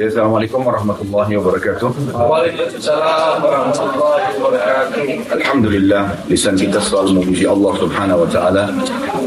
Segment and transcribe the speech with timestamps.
[0.00, 2.16] Ya, Assalamualaikum warahmatullahi wabarakatuh.
[2.16, 5.28] Waalaikumsalam warahmatullahi wabarakatuh.
[5.28, 8.72] Alhamdulillah, lisan kita selalu memuji Allah Subhanahu wa taala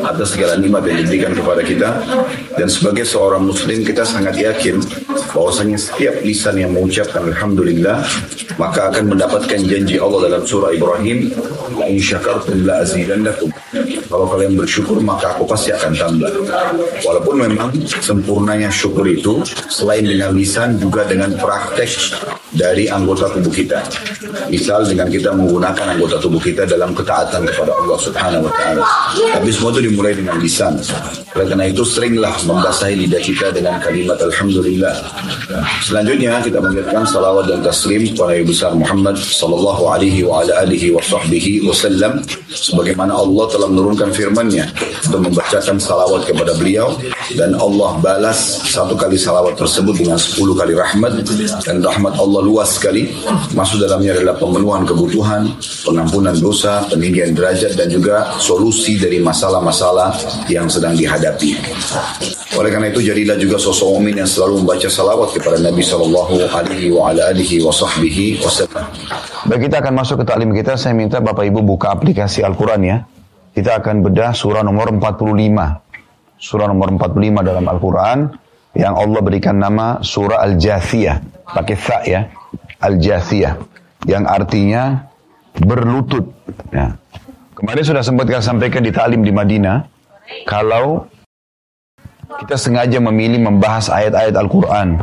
[0.01, 1.89] atas segala nikmat yang diberikan kepada kita
[2.57, 4.81] dan sebagai seorang muslim kita sangat yakin
[5.33, 8.05] bahwasanya setiap lisan yang mengucapkan alhamdulillah
[8.61, 11.33] maka akan mendapatkan janji Allah dalam surah Ibrahim
[11.89, 13.49] in syakartum la azidannakum.
[14.07, 16.31] Kalau kalian bersyukur maka aku pasti akan tambah.
[17.01, 21.89] Walaupun memang sempurnanya syukur itu selain dengan lisan juga dengan praktek
[22.53, 23.79] dari anggota tubuh kita.
[24.51, 28.83] Misal dengan kita menggunakan anggota tubuh kita dalam ketaatan kepada Allah Subhanahu wa taala.
[29.39, 30.77] Tapi semua itu dimulai dengan lisan.
[31.33, 34.93] Oleh karena itu seringlah membasahi lidah kita dengan kalimat alhamdulillah.
[35.81, 40.91] Selanjutnya kita mengingatkan salawat dan taslim kepada Nabi besar Muhammad sallallahu alaihi wa ala alihi
[40.91, 42.19] wa sahbihi wasallam
[42.51, 44.67] sebagaimana Allah telah menurunkan firman-Nya
[45.07, 46.91] untuk membacakan salawat kepada beliau
[47.39, 51.23] dan Allah balas satu kali salawat tersebut dengan sepuluh kali rahmat
[51.63, 53.09] dan rahmat Allah luas sekali
[53.55, 55.55] masuk dalamnya adalah pemenuhan kebutuhan
[55.87, 60.13] pengampunan dosa peninggian derajat dan juga solusi dari masalah-masalah
[60.51, 61.55] yang sedang dihadapi
[62.53, 66.93] oleh karena itu jadilah juga sosok mukmin yang selalu membaca salawat kepada Nabi Shallallahu Alaihi
[66.93, 68.85] wa ala alihi wa sahbihi wasallam.
[69.49, 70.77] Baik kita akan masuk ke taklim kita.
[70.77, 72.97] Saya minta Bapak Ibu buka aplikasi Al-Quran ya.
[73.57, 75.33] Kita akan bedah surah nomor 45.
[76.37, 78.17] Surah nomor 45 dalam Al-Quran
[78.77, 81.32] yang Allah berikan nama surah Al-Jathiyah.
[81.47, 82.21] Pakai tha ya.
[82.79, 83.53] Al-Jathiyah.
[84.07, 84.83] Yang artinya
[85.59, 86.25] berlutut.
[86.71, 86.95] Ya.
[87.53, 89.87] Kemarin sudah sempat kita sampaikan di taklim di Madinah.
[90.47, 91.07] Kalau
[92.41, 94.99] kita sengaja memilih membahas ayat-ayat Al-Quran.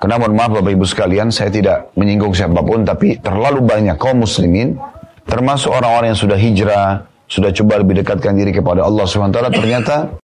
[0.00, 4.24] Karena mohon maaf Bapak Ibu sekalian, saya tidak menyinggung siapa pun, tapi terlalu banyak kaum
[4.24, 4.80] muslimin,
[5.28, 10.16] termasuk orang-orang yang sudah hijrah, sudah coba lebih dekatkan diri kepada Allah SWT, ternyata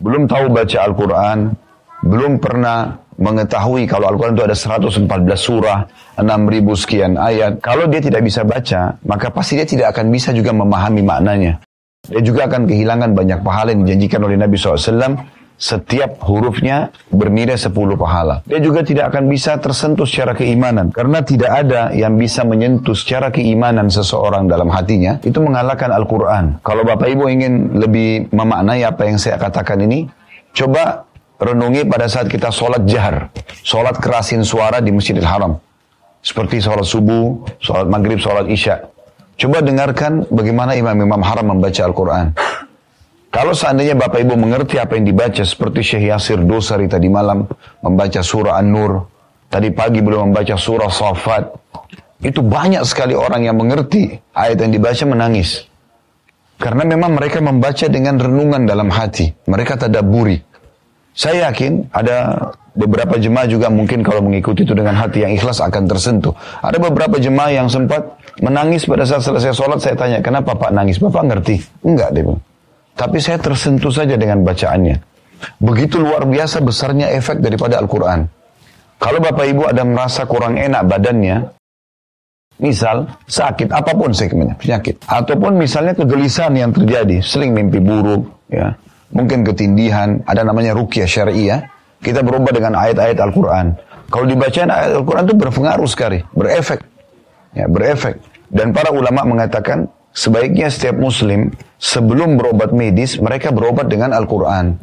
[0.00, 1.38] belum tahu baca Al-Quran,
[2.08, 5.04] belum pernah mengetahui kalau Al-Quran itu ada 114
[5.36, 5.78] surah,
[6.16, 7.60] 6000 sekian ayat.
[7.60, 11.60] Kalau dia tidak bisa baca, maka pasti dia tidak akan bisa juga memahami maknanya.
[12.08, 15.20] Dia juga akan kehilangan banyak pahala yang dijanjikan oleh Nabi SAW
[15.60, 18.40] setiap hurufnya bernilai 10 pahala.
[18.48, 20.88] Dia juga tidak akan bisa tersentuh secara keimanan.
[20.88, 25.20] Karena tidak ada yang bisa menyentuh secara keimanan seseorang dalam hatinya.
[25.20, 26.64] Itu mengalahkan Al-Quran.
[26.64, 30.08] Kalau Bapak Ibu ingin lebih memaknai apa yang saya katakan ini,
[30.56, 31.09] coba
[31.40, 33.32] renungi pada saat kita sholat jahar.
[33.64, 35.56] Sholat kerasin suara di Masjidil Haram.
[36.20, 38.84] Seperti sholat subuh, sholat maghrib, sholat isya.
[39.40, 42.36] Coba dengarkan bagaimana imam-imam haram membaca Al-Quran.
[43.32, 47.48] Kalau seandainya Bapak Ibu mengerti apa yang dibaca seperti Syekh Yasir Dosari tadi malam
[47.80, 49.08] membaca surah An-Nur,
[49.48, 51.44] tadi pagi belum membaca surah Safat,
[52.20, 55.64] itu banyak sekali orang yang mengerti ayat yang dibaca menangis.
[56.60, 59.32] Karena memang mereka membaca dengan renungan dalam hati.
[59.48, 60.49] Mereka tadaburi.
[61.10, 65.90] Saya yakin ada beberapa jemaah juga mungkin kalau mengikuti itu dengan hati yang ikhlas akan
[65.90, 66.32] tersentuh.
[66.62, 69.82] Ada beberapa jemaah yang sempat menangis pada saat selesai sholat.
[69.82, 71.02] Saya tanya, kenapa Pak nangis?
[71.02, 71.60] Bapak ngerti?
[71.82, 72.24] Enggak deh.
[72.94, 74.96] Tapi saya tersentuh saja dengan bacaannya.
[75.60, 78.28] Begitu luar biasa besarnya efek daripada Al-Quran.
[79.00, 81.48] Kalau Bapak Ibu ada merasa kurang enak badannya,
[82.60, 85.00] misal sakit, apa pun segmennya, penyakit.
[85.08, 88.76] Ataupun misalnya kegelisahan yang terjadi, sering mimpi buruk, ya,
[89.10, 91.66] mungkin ketindihan, ada namanya rukyah syariah,
[92.00, 93.66] kita berubah dengan ayat-ayat Al-Quran.
[94.10, 96.80] Kalau dibaca ayat Al-Quran itu berpengaruh sekali, berefek.
[97.54, 98.18] Ya, berefek.
[98.50, 104.74] Dan para ulama mengatakan, sebaiknya setiap muslim sebelum berobat medis, mereka berobat dengan Al-Quran.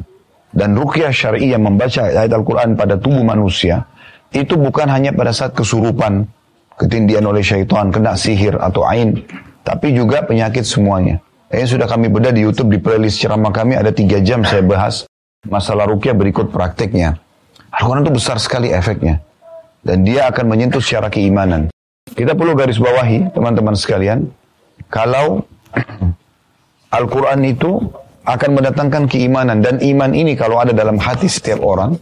[0.48, 3.84] Dan rukyah syariah membaca ayat Al-Quran pada tubuh manusia,
[4.32, 6.24] itu bukan hanya pada saat kesurupan,
[6.80, 9.12] ketindihan oleh syaitan, kena sihir atau ain,
[9.60, 11.20] tapi juga penyakit semuanya.
[11.48, 15.08] Yang sudah kami bedah di Youtube, di playlist ceramah kami ada tiga jam saya bahas
[15.48, 17.16] masalah rukyah berikut prakteknya.
[17.72, 19.20] Al-Quran itu besar sekali efeknya.
[19.80, 21.72] Dan dia akan menyentuh secara keimanan.
[22.12, 24.28] Kita perlu garis bawahi, teman-teman sekalian.
[24.92, 25.44] Kalau
[26.98, 27.80] Al-Quran itu
[28.28, 29.64] akan mendatangkan keimanan.
[29.64, 31.96] Dan iman ini kalau ada dalam hati setiap orang,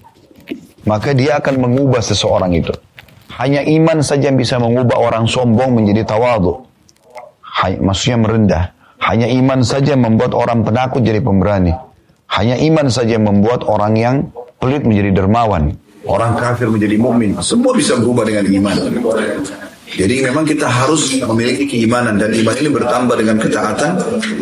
[0.82, 2.74] maka dia akan mengubah seseorang itu.
[3.38, 6.66] Hanya iman saja yang bisa mengubah orang sombong menjadi tawadu.
[7.82, 8.65] Maksudnya merendah.
[9.06, 11.70] Hanya iman saja membuat orang penakut jadi pemberani.
[12.26, 14.16] Hanya iman saja membuat orang yang
[14.58, 15.78] pelit menjadi dermawan.
[16.06, 18.74] Orang kafir menjadi mukmin, semua bisa berubah dengan iman.
[19.94, 23.91] Jadi memang kita harus memiliki keimanan dan iman ini bertambah dengan ketaatan,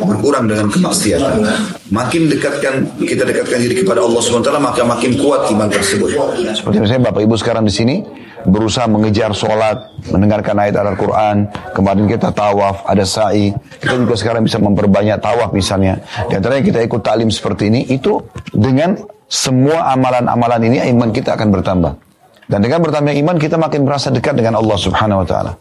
[0.00, 1.44] berkurang dengan kemaksiatan.
[1.92, 2.74] Makin dekatkan
[3.04, 6.16] kita dekatkan diri kepada Allah SWT maka makin kuat iman tersebut.
[6.56, 7.96] Seperti misalnya Bapak Ibu sekarang di sini
[8.44, 14.60] berusaha mengejar sholat, mendengarkan ayat Al-Quran, kemarin kita tawaf, ada sa'i, kita juga sekarang bisa
[14.60, 16.00] memperbanyak tawaf misalnya.
[16.28, 18.20] Di antaranya kita ikut talim seperti ini, itu
[18.52, 22.03] dengan semua amalan-amalan ini iman kita akan bertambah.
[22.44, 25.52] Dan dengan bertambah iman kita makin merasa dekat dengan Allah Subhanahu wa taala.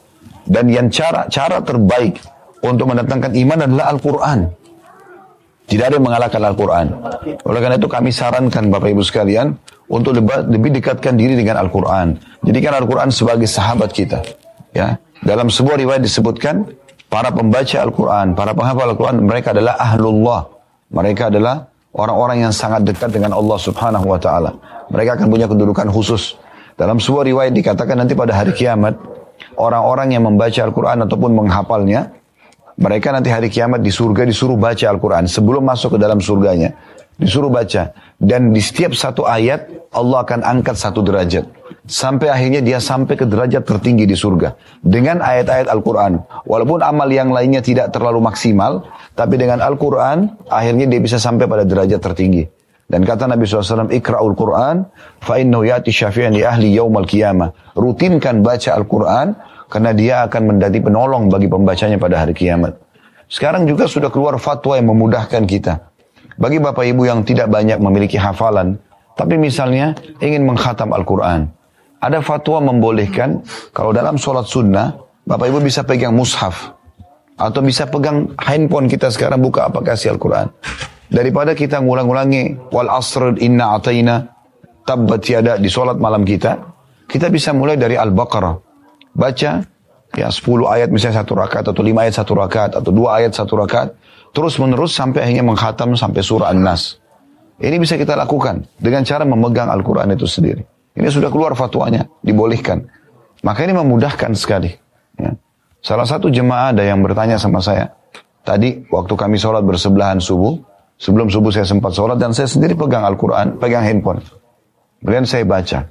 [0.44, 2.20] Dan yang cara cara terbaik
[2.64, 4.40] untuk mendatangkan iman adalah Al-Qur'an.
[5.64, 6.88] Tidak ada yang mengalahkan Al-Quran.
[7.48, 9.56] Oleh karena itu kami sarankan Bapak Ibu sekalian
[9.88, 12.20] untuk lebih, dekatkan diri dengan Al-Quran.
[12.44, 14.20] Jadikan Al-Quran sebagai sahabat kita.
[14.76, 16.68] Ya, dalam sebuah riwayat disebutkan
[17.08, 20.52] para pembaca Al-Quran, para penghafal Al-Quran, mereka adalah ahlullah.
[20.94, 24.52] Mereka adalah orang-orang yang sangat dekat dengan Allah Subhanahu Wa Taala.
[24.92, 26.36] Mereka akan punya kedudukan khusus.
[26.74, 28.98] Dalam sebuah riwayat dikatakan nanti pada hari kiamat,
[29.58, 32.10] orang-orang yang membaca Al-Quran ataupun menghafalnya,
[32.74, 35.30] mereka nanti hari kiamat di surga disuruh baca Al-Quran.
[35.30, 36.74] Sebelum masuk ke dalam surganya.
[37.14, 37.94] Disuruh baca.
[38.18, 41.46] Dan di setiap satu ayat, Allah akan angkat satu derajat.
[41.86, 44.58] Sampai akhirnya dia sampai ke derajat tertinggi di surga.
[44.82, 46.26] Dengan ayat-ayat Al-Quran.
[46.50, 48.90] Walaupun amal yang lainnya tidak terlalu maksimal.
[49.14, 52.63] Tapi dengan Al-Quran, akhirnya dia bisa sampai pada derajat tertinggi.
[52.84, 54.86] Dan kata Nabi SAW, Ikra'ul Quran,
[55.24, 57.74] fa'innahu yati syafi'an li ahli yawmal qiyamah.
[57.74, 59.34] Rutinkan baca Al-Quran,
[59.74, 62.78] karena dia akan menjadi penolong bagi pembacanya pada hari kiamat.
[63.26, 65.90] Sekarang juga sudah keluar fatwa yang memudahkan kita.
[66.38, 68.78] Bagi bapak ibu yang tidak banyak memiliki hafalan,
[69.18, 71.50] tapi misalnya ingin menghatam Al-Quran.
[71.98, 73.42] Ada fatwa membolehkan,
[73.74, 74.94] kalau dalam sholat sunnah,
[75.26, 76.78] bapak ibu bisa pegang mushaf.
[77.34, 80.54] Atau bisa pegang handphone kita sekarang buka apa kasih Al-Quran.
[81.14, 84.26] Daripada kita ngulang-ulangi, wal asr inna atayna,
[84.82, 86.58] tabbat tiada di sholat malam kita,
[87.06, 88.58] kita bisa mulai dari Al-Baqarah
[89.14, 89.62] baca
[90.18, 93.54] ya 10 ayat misalnya satu rakaat atau 5 ayat satu rakaat atau dua ayat satu
[93.62, 93.94] rakaat
[94.34, 96.98] terus menerus sampai akhirnya menghatam sampai surah An-Nas.
[97.62, 100.66] Ini bisa kita lakukan dengan cara memegang Al-Quran itu sendiri.
[100.98, 102.82] Ini sudah keluar fatwanya, dibolehkan.
[103.46, 104.74] Maka ini memudahkan sekali.
[105.22, 105.38] Ya.
[105.86, 107.94] Salah satu jemaah ada yang bertanya sama saya.
[108.42, 110.58] Tadi waktu kami sholat bersebelahan subuh,
[110.98, 114.22] sebelum subuh saya sempat sholat dan saya sendiri pegang Al-Quran, pegang handphone.
[115.04, 115.90] Kemudian saya baca.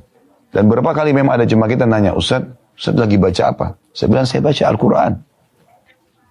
[0.52, 2.44] Dan beberapa kali memang ada jemaah kita nanya, Ustaz,
[2.76, 3.66] Ustaz lagi baca apa?
[3.92, 5.12] Saya bilang saya baca Al-Quran.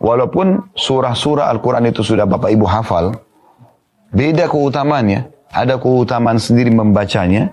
[0.02, 3.14] Walaupun surah-surah Al-Quran itu sudah Bapak Ibu hafal,
[4.14, 5.30] beda keutamaannya.
[5.52, 7.52] Ada keutamaan sendiri membacanya,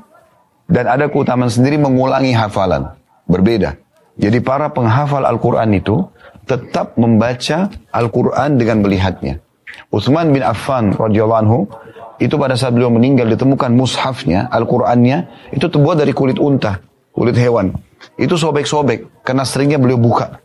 [0.70, 2.94] dan ada keutamaan sendiri mengulangi hafalan.
[3.28, 3.76] Berbeda.
[4.16, 6.08] Jadi para penghafal Al-Quran itu
[6.48, 9.40] tetap membaca Al-Quran dengan melihatnya.
[9.88, 11.58] Utsman bin Affan radhiyallahu anhu
[12.18, 16.82] itu pada saat beliau meninggal ditemukan mushafnya, Al-Qur'annya itu terbuat dari kulit unta,
[17.14, 17.70] kulit hewan.
[18.18, 20.42] Itu sobek-sobek karena seringnya beliau buka.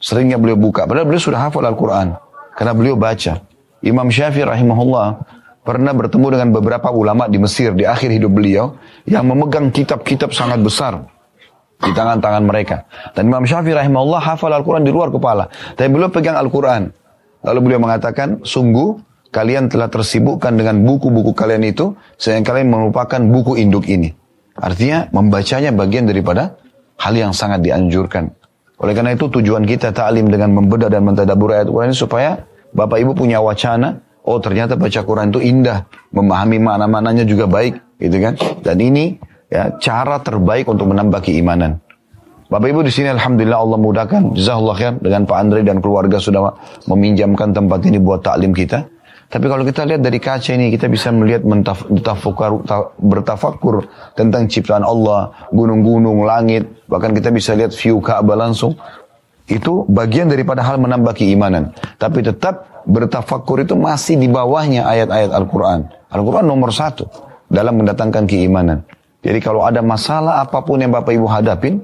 [0.00, 0.88] Seringnya beliau buka.
[0.88, 2.16] Padahal beliau sudah hafal Al-Quran.
[2.56, 3.44] Karena beliau baca.
[3.84, 5.20] Imam Syafi'i rahimahullah
[5.62, 8.76] pernah bertemu dengan beberapa ulama di Mesir di akhir hidup beliau
[9.06, 11.06] yang memegang kitab-kitab sangat besar
[11.82, 12.86] di tangan-tangan mereka.
[13.12, 15.50] Dan Imam Syafi'i rahimahullah hafal Al-Quran di luar kepala.
[15.76, 17.01] Tapi beliau pegang Al-Quran.
[17.42, 19.02] Lalu beliau mengatakan, sungguh
[19.34, 24.14] kalian telah tersibukkan dengan buku-buku kalian itu, sehingga kalian melupakan buku induk ini.
[24.54, 26.54] Artinya membacanya bagian daripada
[27.00, 28.30] hal yang sangat dianjurkan.
[28.82, 32.30] Oleh karena itu tujuan kita ta'lim dengan membedah dan mentadabur ayat Quran ini supaya
[32.74, 38.16] Bapak Ibu punya wacana, oh ternyata baca Quran itu indah, memahami makna-maknanya juga baik, gitu
[38.18, 38.34] kan?
[38.64, 39.16] Dan ini
[39.52, 41.78] ya cara terbaik untuk menambah keimanan.
[42.52, 46.52] Bapak Ibu di sini alhamdulillah Allah mudahkan, jazakallah khair dengan Pak Andre dan keluarga sudah
[46.84, 48.84] meminjamkan tempat ini buat taklim kita.
[49.32, 51.40] Tapi kalau kita lihat dari kaca ini, kita bisa melihat
[53.00, 58.76] bertafakur tentang ciptaan Allah, gunung-gunung, langit, bahkan kita bisa lihat view Ka'bah langsung.
[59.48, 61.72] Itu bagian daripada hal menambah keimanan.
[61.96, 65.88] Tapi tetap bertafakur itu masih di bawahnya ayat-ayat Al-Quran.
[66.12, 67.08] Al-Quran nomor satu
[67.48, 68.84] dalam mendatangkan keimanan.
[69.24, 71.80] Jadi kalau ada masalah apa pun yang Bapak Ibu hadapin,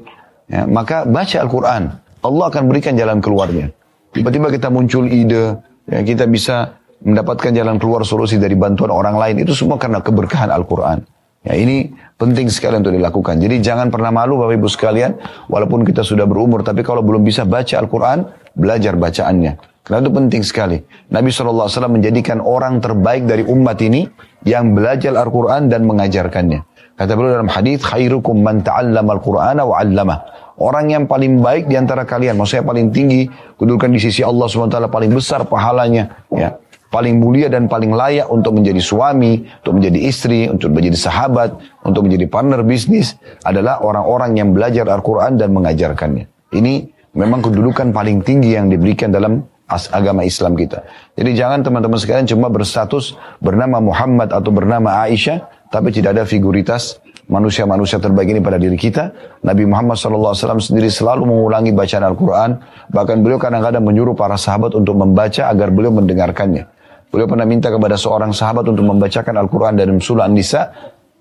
[0.48, 1.82] ya, maka baca Al-Quran.
[2.18, 3.70] Allah akan berikan jalan keluarnya.
[4.10, 9.46] Tiba-tiba kita muncul ide, ya, kita bisa mendapatkan jalan keluar solusi dari bantuan orang lain
[9.46, 11.06] itu semua karena keberkahan Al-Quran.
[11.46, 13.38] Ya ini penting sekali untuk dilakukan.
[13.38, 15.14] Jadi jangan pernah malu Bapak Ibu sekalian,
[15.46, 18.26] walaupun kita sudah berumur, tapi kalau belum bisa baca Al-Quran,
[18.58, 19.54] belajar bacaannya.
[19.86, 20.76] Karena itu penting sekali.
[21.08, 24.04] Nabi SAW menjadikan orang terbaik dari umat ini
[24.44, 26.60] yang belajar Al-Quran dan mengajarkannya.
[26.98, 30.18] Kata beliau dalam hadis, khairukum man ta'allama al-Qur'ana wa 'allamah.
[30.58, 34.74] Orang yang paling baik di antara kalian, maksudnya paling tinggi, kedudukan di sisi Allah SWT
[34.90, 40.48] paling besar pahalanya, ya paling mulia dan paling layak untuk menjadi suami, untuk menjadi istri,
[40.48, 41.50] untuk menjadi sahabat,
[41.84, 46.24] untuk menjadi partner bisnis adalah orang-orang yang belajar Al-Quran dan mengajarkannya.
[46.56, 46.74] Ini
[47.12, 50.80] memang kedudukan paling tinggi yang diberikan dalam agama Islam kita.
[51.12, 57.00] Jadi jangan teman-teman sekalian cuma berstatus bernama Muhammad atau bernama Aisyah, tapi tidak ada figuritas
[57.28, 59.12] manusia-manusia terbaik ini pada diri kita.
[59.44, 62.50] Nabi Muhammad SAW sendiri selalu mengulangi bacaan Al-Quran.
[62.88, 66.66] Bahkan beliau kadang-kadang menyuruh para sahabat untuk membaca agar beliau mendengarkannya.
[67.08, 70.72] Beliau pernah minta kepada seorang sahabat untuk membacakan Al-Quran dari surah An-Nisa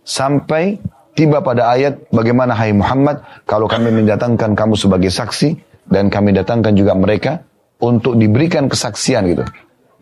[0.03, 0.79] sampai
[1.15, 5.55] tiba pada ayat bagaimana hai Muhammad kalau kami mendatangkan kamu sebagai saksi
[5.87, 7.39] dan kami datangkan juga mereka
[7.79, 9.43] untuk diberikan kesaksian gitu.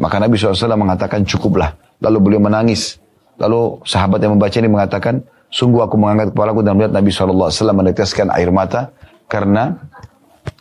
[0.01, 1.77] Maka Nabi SAW mengatakan cukuplah.
[2.01, 2.99] Lalu beliau menangis.
[3.35, 8.31] Lalu sahabat yang membaca ini mengatakan, sungguh aku mengangkat kepalaku dan melihat Nabi SAW meneteskan
[8.31, 8.95] air mata
[9.27, 9.75] karena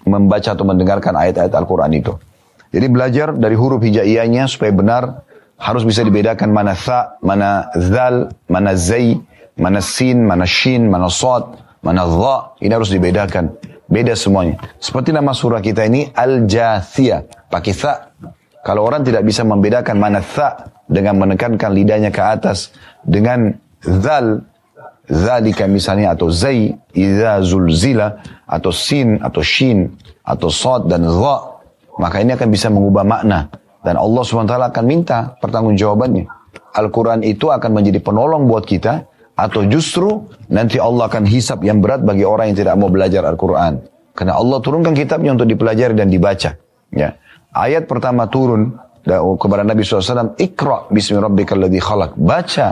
[0.05, 2.13] membaca atau mendengarkan ayat-ayat Al-Quran itu.
[2.75, 5.03] Jadi belajar dari huruf hijaiyahnya supaya benar
[5.55, 9.23] harus bisa dibedakan mana tha, mana zal, mana zai,
[9.55, 12.59] mana sin, mana shin, mana sod, mana dha.
[12.59, 13.55] Ini harus dibedakan.
[13.87, 14.59] Beda semuanya.
[14.83, 17.53] Seperti nama surah kita ini Al-Jathiyah.
[17.53, 18.11] Pakai tha.
[18.65, 22.73] Kalau orang tidak bisa membedakan mana tha dengan menekankan lidahnya ke atas
[23.05, 23.53] dengan
[23.85, 24.41] zal
[25.05, 29.93] zalika misalnya atau zai idza zulzila atau sin atau shin
[30.25, 31.37] atau sod dan dha
[32.01, 33.53] maka ini akan bisa mengubah makna
[33.85, 36.25] dan Allah SWT akan minta pertanggungjawabannya
[36.75, 42.03] Al-Quran itu akan menjadi penolong buat kita atau justru nanti Allah akan hisap yang berat
[42.03, 43.83] bagi orang yang tidak mau belajar Al-Quran.
[44.15, 46.55] Karena Allah turunkan kitabnya untuk dipelajari dan dibaca.
[46.95, 47.19] Ya.
[47.55, 48.75] Ayat pertama turun
[49.39, 52.19] kepada Nabi SAW, Iqra bismi rabbikal ladhi khalaq.
[52.19, 52.69] Baca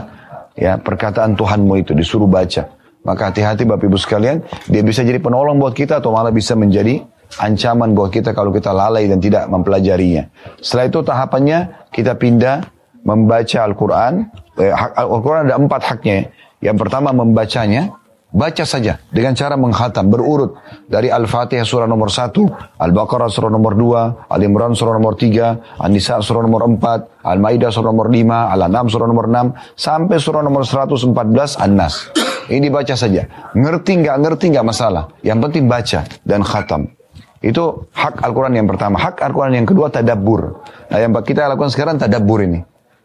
[0.59, 2.67] ya perkataan Tuhanmu itu, disuruh baca.
[3.03, 7.03] Maka hati-hati Bapak Ibu sekalian, dia bisa jadi penolong buat kita atau malah bisa menjadi
[7.39, 10.31] ancaman buat kita kalau kita lalai dan tidak mempelajarinya.
[10.63, 11.59] Setelah itu tahapannya
[11.91, 12.63] kita pindah
[13.03, 14.13] membaca Al-Quran.
[14.55, 16.31] Eh, Al-Quran ada empat haknya.
[16.63, 17.91] Yang pertama membacanya,
[18.33, 20.57] baca saja dengan cara menghatam berurut
[20.89, 22.33] dari Al-Fatihah surah nomor 1,
[22.81, 28.09] Al-Baqarah surah nomor 2, Al-Imran surah nomor 3, An-Nisa surah nomor 4, Al-Maidah surah nomor
[28.09, 32.09] 5, Al-An'am surah nomor 6 sampai surah nomor 114 An-Nas.
[32.49, 33.23] Ini baca saja.
[33.55, 35.07] Ngerti nggak ngerti nggak masalah.
[35.23, 36.91] Yang penting baca dan khatam.
[37.39, 38.99] Itu hak Al-Quran yang pertama.
[38.99, 40.63] Hak Al-Quran yang kedua tadabbur.
[40.91, 42.59] Nah yang kita lakukan sekarang tadabbur ini.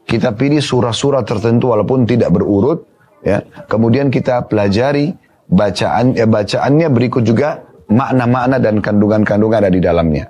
[0.09, 3.43] Kita pilih surah-surah tertentu walaupun tidak berurut ya.
[3.67, 5.15] Kemudian kita pelajari
[5.49, 10.29] bacaan ya bacaannya berikut juga makna-makna dan kandungan-kandungan ada di dalamnya.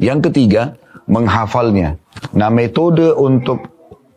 [0.00, 0.74] Yang ketiga
[1.06, 1.96] menghafalnya.
[2.34, 3.70] Nah metode untuk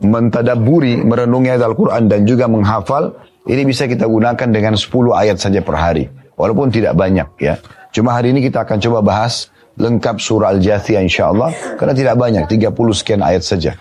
[0.04, 3.16] mentadaburi merenungi ayat Al-Quran dan juga menghafal
[3.48, 6.08] ini bisa kita gunakan dengan 10 ayat saja per hari.
[6.34, 7.60] Walaupun tidak banyak ya.
[7.94, 12.74] Cuma hari ini kita akan coba bahas lengkap surah Al-Jathiyah insyaAllah karena tidak banyak 30
[12.94, 13.78] sekian ayat saja.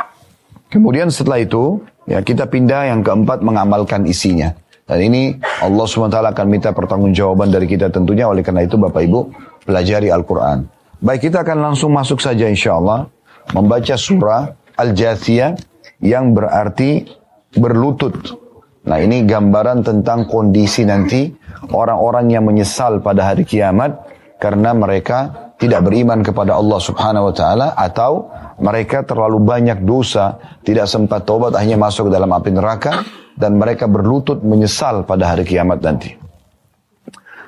[0.73, 4.51] Kemudian setelah itu Ya, kita pindah yang keempat mengamalkan isinya.
[4.83, 5.23] Dan ini
[5.63, 8.27] Allah SWT akan minta pertanggungjawaban dari kita tentunya.
[8.27, 9.21] Oleh karena itu Bapak Ibu
[9.65, 10.67] pelajari Al-Quran.
[10.99, 13.07] Baik kita akan langsung masuk saja insya Allah.
[13.55, 15.55] Membaca surah Al-Jathiyah
[16.03, 17.07] yang berarti
[17.55, 18.39] berlutut.
[18.83, 21.31] Nah ini gambaran tentang kondisi nanti
[21.71, 23.95] orang-orang yang menyesal pada hari kiamat
[24.43, 28.27] karena mereka tidak beriman kepada Allah Subhanahu wa taala atau
[28.59, 30.35] mereka terlalu banyak dosa,
[30.67, 33.07] tidak sempat tobat hanya masuk dalam api neraka
[33.39, 36.19] dan mereka berlutut menyesal pada hari kiamat nanti.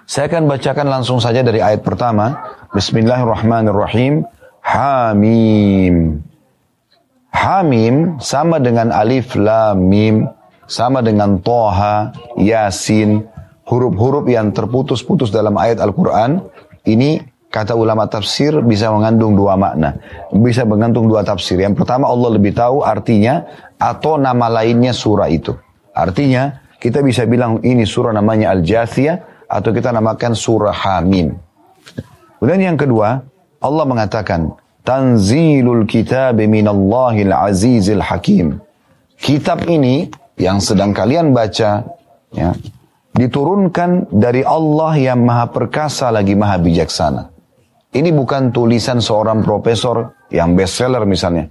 [0.06, 2.54] Saya akan bacakan langsung saja dari ayat pertama.
[2.71, 4.23] Bismillahirrahmanirrahim.
[4.62, 6.23] Hamim.
[7.35, 10.30] Hamim sama dengan alif lam mim,
[10.71, 13.26] sama dengan toha, yasin,
[13.66, 16.47] huruf-huruf yang terputus-putus dalam ayat Al-Quran
[16.87, 19.94] ini kata ulama tafsir bisa mengandung dua makna.
[20.34, 21.62] Bisa mengandung dua tafsir.
[21.62, 23.46] Yang pertama Allah lebih tahu artinya
[23.78, 25.54] atau nama lainnya surah itu.
[25.94, 31.38] Artinya kita bisa bilang ini surah namanya Al-Jathiyah atau kita namakan surah Hamim.
[32.42, 33.23] Kemudian yang kedua
[33.62, 34.50] Allah mengatakan
[34.84, 38.61] Tanzilul kitab minallahil azizil hakim.
[39.16, 41.88] Kitab ini yang sedang kalian baca
[42.37, 42.52] ya,
[43.16, 47.34] diturunkan dari Allah yang maha perkasa lagi maha bijaksana.
[47.95, 51.47] Ini bukan tulisan seorang profesor yang bestseller misalnya.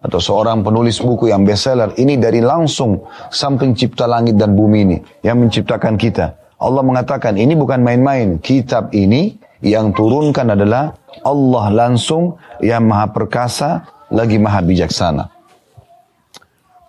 [0.00, 1.90] Atau seorang penulis buku yang bestseller.
[1.98, 4.96] Ini dari langsung samping cipta langit dan bumi ini.
[5.26, 6.38] Yang menciptakan kita.
[6.62, 8.38] Allah mengatakan ini bukan main-main.
[8.38, 9.34] Kitab ini
[9.66, 10.94] yang turunkan adalah
[11.26, 13.82] Allah langsung yang maha perkasa
[14.14, 15.26] lagi maha bijaksana.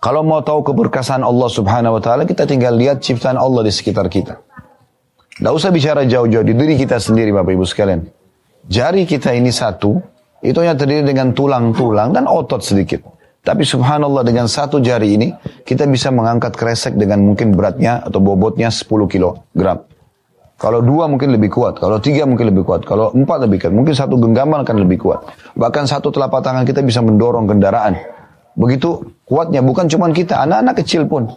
[0.02, 4.06] Kalau mau tahu keberkasan Allah subhanahu wa ta'ala, kita tinggal lihat ciptaan Allah di sekitar
[4.10, 4.34] kita.
[5.38, 8.21] Tidak usah bicara jauh-jauh di diri kita sendiri Bapak Ibu sekalian.
[8.70, 9.98] Jari kita ini satu,
[10.42, 13.02] itu hanya terdiri dengan tulang-tulang dan otot sedikit.
[13.42, 15.34] Tapi subhanallah dengan satu jari ini,
[15.66, 19.82] kita bisa mengangkat kresek dengan mungkin beratnya atau bobotnya 10 kilogram.
[20.62, 23.98] Kalau dua mungkin lebih kuat, kalau tiga mungkin lebih kuat, kalau empat lebih kuat, mungkin
[23.98, 25.26] satu genggaman akan lebih kuat.
[25.58, 27.98] Bahkan satu telapak tangan kita bisa mendorong kendaraan.
[28.54, 31.34] Begitu kuatnya bukan cuma kita, anak-anak kecil pun.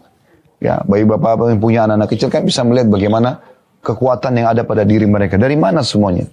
[0.61, 3.41] Ya, bagi bapak-bapak yang punya anak-anak kecil kan bisa melihat bagaimana
[3.81, 5.41] kekuatan yang ada pada diri mereka.
[5.41, 6.29] Dari mana semuanya?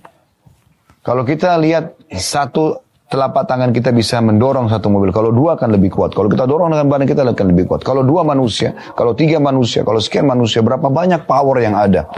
[1.02, 2.78] Kalau kita lihat satu
[3.12, 5.12] telapak tangan kita bisa mendorong satu mobil.
[5.12, 6.16] Kalau dua akan lebih kuat.
[6.16, 7.84] Kalau kita dorong dengan badan kita akan lebih kuat.
[7.84, 12.08] Kalau dua manusia, kalau tiga manusia, kalau sekian manusia, berapa banyak power yang ada.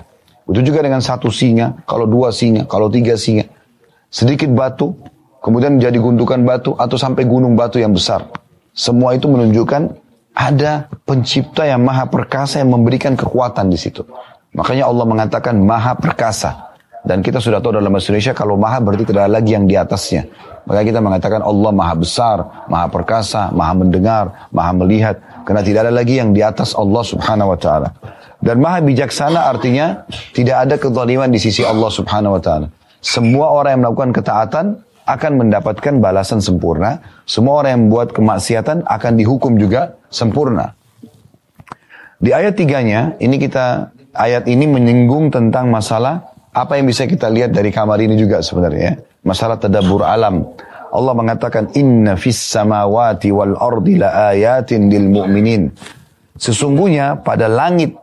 [0.44, 3.48] Itu juga dengan satu singa, kalau dua singa, kalau tiga singa.
[4.12, 4.92] Sedikit batu,
[5.40, 8.28] kemudian jadi gundukan batu atau sampai gunung batu yang besar.
[8.76, 9.96] Semua itu menunjukkan
[10.36, 14.04] ada pencipta yang maha perkasa yang memberikan kekuatan di situ.
[14.54, 16.73] Makanya Allah mengatakan maha perkasa.
[17.04, 19.76] Dan kita sudah tahu dalam bahasa Indonesia kalau maha berarti tidak ada lagi yang di
[19.76, 20.24] atasnya.
[20.64, 25.20] Maka kita mengatakan Allah maha besar, maha perkasa, maha mendengar, maha melihat.
[25.44, 27.92] Karena tidak ada lagi yang di atas Allah subhanahu wa ta'ala.
[28.40, 32.66] Dan maha bijaksana artinya tidak ada kezaliman di sisi Allah subhanahu wa ta'ala.
[33.04, 34.66] Semua orang yang melakukan ketaatan
[35.04, 37.04] akan mendapatkan balasan sempurna.
[37.28, 40.72] Semua orang yang membuat kemaksiatan akan dihukum juga sempurna.
[42.16, 47.50] Di ayat tiganya, ini kita ayat ini menyinggung tentang masalah apa yang bisa kita lihat
[47.50, 49.02] dari kamar ini juga sebenarnya.
[49.26, 50.54] Masalah tadabur alam.
[50.94, 55.74] Allah mengatakan inna fis samawati wal ardi la ayatin lil mu'minin.
[56.38, 57.98] Sesungguhnya pada langit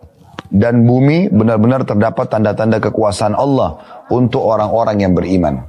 [0.51, 5.63] dan bumi benar-benar terdapat tanda-tanda kekuasaan Allah untuk orang-orang yang beriman.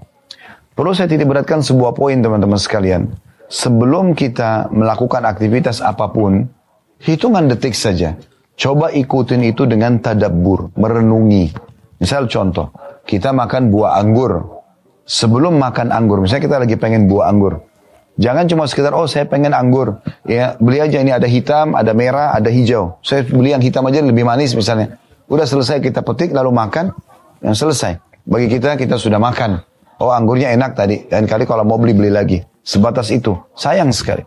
[0.75, 3.07] Perlu saya titik beratkan sebuah poin teman-teman sekalian.
[3.47, 6.51] Sebelum kita melakukan aktivitas apa pun,
[6.99, 8.19] hitungan detik saja.
[8.59, 11.72] Coba ikutin itu dengan tadabbur, merenungi.
[12.02, 12.75] Misal contoh,
[13.06, 14.59] kita makan buah anggur.
[15.06, 17.62] Sebelum makan anggur, misalnya kita lagi pengen buah anggur.
[18.18, 20.02] Jangan cuma sekedar, oh saya pengen anggur.
[20.26, 22.99] Ya, beli aja ini ada hitam, ada merah, ada hijau.
[23.06, 24.99] Saya beli yang hitam aja lebih manis misalnya.
[25.30, 26.90] Udah selesai kita petik, lalu makan,
[27.38, 28.02] yang selesai.
[28.26, 29.62] Bagi kita, kita sudah makan.
[30.02, 31.06] Oh anggurnya enak tadi.
[31.06, 32.42] Dan kali kalau mau beli, beli lagi.
[32.66, 33.38] Sebatas itu.
[33.54, 34.26] Sayang sekali.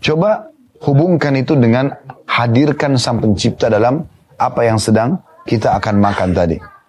[0.00, 0.48] Coba
[0.88, 1.92] hubungkan itu dengan
[2.24, 4.08] hadirkan sang pencipta dalam
[4.40, 6.79] apa yang sedang kita akan makan tadi.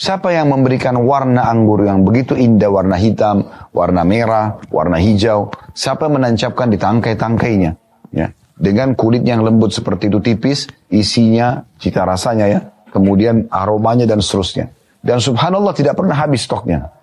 [0.00, 3.44] Siapa yang memberikan warna anggur yang begitu indah, warna hitam,
[3.76, 5.52] warna merah, warna hijau?
[5.76, 7.76] Siapa yang menancapkan di tangkai-tangkainya?
[8.08, 8.32] Ya.
[8.56, 12.60] Dengan kulit yang lembut seperti itu tipis, isinya, cita rasanya ya,
[12.96, 14.72] kemudian aromanya dan seterusnya.
[15.04, 16.96] Dan subhanallah tidak pernah habis stoknya.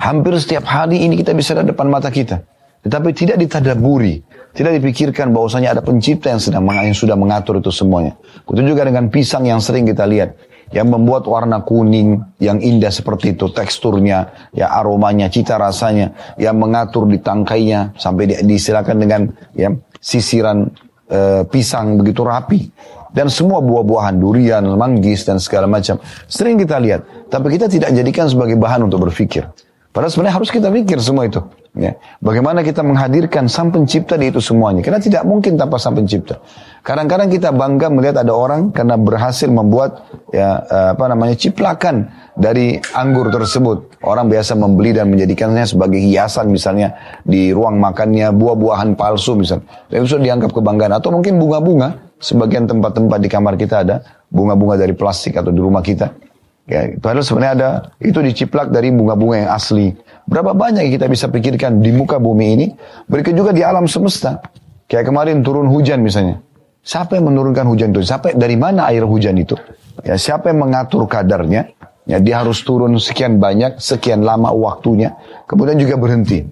[0.00, 2.40] Hampir setiap hari ini kita bisa lihat depan mata kita.
[2.80, 4.24] Tetapi tidak ditadaburi.
[4.56, 8.16] Tidak dipikirkan bahwasanya ada pencipta yang sedang yang sudah mengatur itu semuanya.
[8.48, 10.32] Itu juga dengan pisang yang sering kita lihat
[10.70, 17.10] yang membuat warna kuning yang indah seperti itu teksturnya ya aromanya cita rasanya yang mengatur
[17.10, 19.20] di tangkainya sampai di, disilakan dengan
[19.54, 20.70] ya sisiran
[21.10, 22.70] e, pisang begitu rapi.
[23.10, 25.98] Dan semua buah-buahan durian manggis dan segala macam
[26.30, 27.26] sering kita lihat.
[27.26, 29.50] Tapi kita tidak jadikan sebagai bahan untuk berpikir.
[29.90, 31.94] Padahal sebenarnya harus kita pikir semua itu Ya.
[32.18, 34.82] Bagaimana kita menghadirkan sang pencipta di itu semuanya.
[34.82, 36.42] Karena tidak mungkin tanpa sang pencipta.
[36.82, 40.02] Kadang-kadang kita bangga melihat ada orang karena berhasil membuat
[40.34, 44.02] ya eh, apa namanya ciplakan dari anggur tersebut.
[44.02, 49.70] Orang biasa membeli dan menjadikannya sebagai hiasan misalnya di ruang makannya buah-buahan palsu misalnya.
[49.94, 50.98] Itu sudah dianggap kebanggaan.
[50.98, 52.10] Atau mungkin bunga-bunga.
[52.20, 56.29] Sebagian tempat-tempat di kamar kita ada bunga-bunga dari plastik atau di rumah kita.
[56.70, 59.90] Ya, padahal sebenarnya ada itu diciplak dari bunga-bunga yang asli.
[60.30, 62.66] Berapa banyak yang kita bisa pikirkan di muka bumi ini,
[63.10, 64.38] berikut juga di alam semesta.
[64.86, 66.38] Kayak kemarin turun hujan misalnya.
[66.86, 68.06] Siapa yang menurunkan hujan itu?
[68.06, 69.58] Siapa dari mana air hujan itu?
[70.06, 71.74] Ya, siapa yang mengatur kadarnya?
[72.06, 75.18] Ya, dia harus turun sekian banyak, sekian lama waktunya,
[75.50, 76.46] kemudian juga berhenti.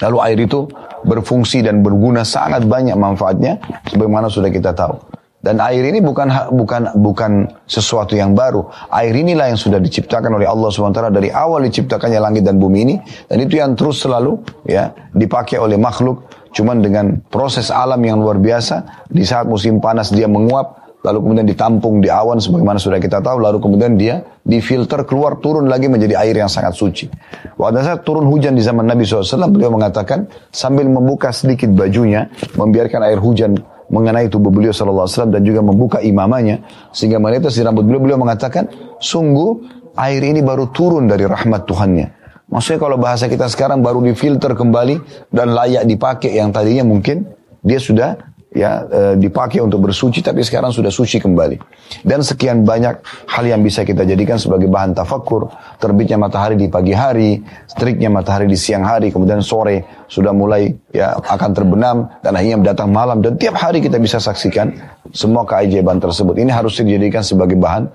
[0.00, 0.70] Lalu air itu
[1.02, 3.58] berfungsi dan berguna sangat banyak manfaatnya,
[3.90, 5.09] sebagaimana sudah kita tahu.
[5.40, 8.60] Dan air ini bukan bukan bukan sesuatu yang baru.
[8.92, 12.94] Air inilah yang sudah diciptakan oleh Allah SWT dari awal diciptakannya langit dan bumi ini.
[13.24, 14.36] Dan itu yang terus selalu
[14.68, 16.28] ya dipakai oleh makhluk.
[16.52, 19.08] Cuman dengan proses alam yang luar biasa.
[19.08, 20.76] Di saat musim panas dia menguap.
[21.00, 23.40] Lalu kemudian ditampung di awan sebagaimana sudah kita tahu.
[23.40, 27.08] Lalu kemudian dia difilter keluar turun lagi menjadi air yang sangat suci.
[27.56, 32.28] Waktu saat turun hujan di zaman Nabi SAW beliau mengatakan sambil membuka sedikit bajunya.
[32.60, 33.56] Membiarkan air hujan
[33.90, 36.62] mengenai tubuh beliau sallallahu alaihi wasallam dan juga membuka imamanya
[36.94, 38.70] sehingga menetes di rambut beliau beliau mengatakan
[39.02, 42.06] sungguh air ini baru turun dari rahmat Tuhannya.
[42.50, 47.26] Maksudnya kalau bahasa kita sekarang baru difilter kembali dan layak dipakai yang tadinya mungkin
[47.62, 48.18] dia sudah
[48.50, 51.56] ya e, dipakai untuk bersuci tapi sekarang sudah suci kembali.
[52.02, 55.50] Dan sekian banyak hal yang bisa kita jadikan sebagai bahan tafakur.
[55.78, 61.14] Terbitnya matahari di pagi hari, striknya matahari di siang hari, kemudian sore sudah mulai ya
[61.14, 64.74] akan terbenam dan akhirnya datang malam dan tiap hari kita bisa saksikan
[65.14, 66.38] semua keajaiban tersebut.
[66.38, 67.86] Ini harus dijadikan sebagai bahan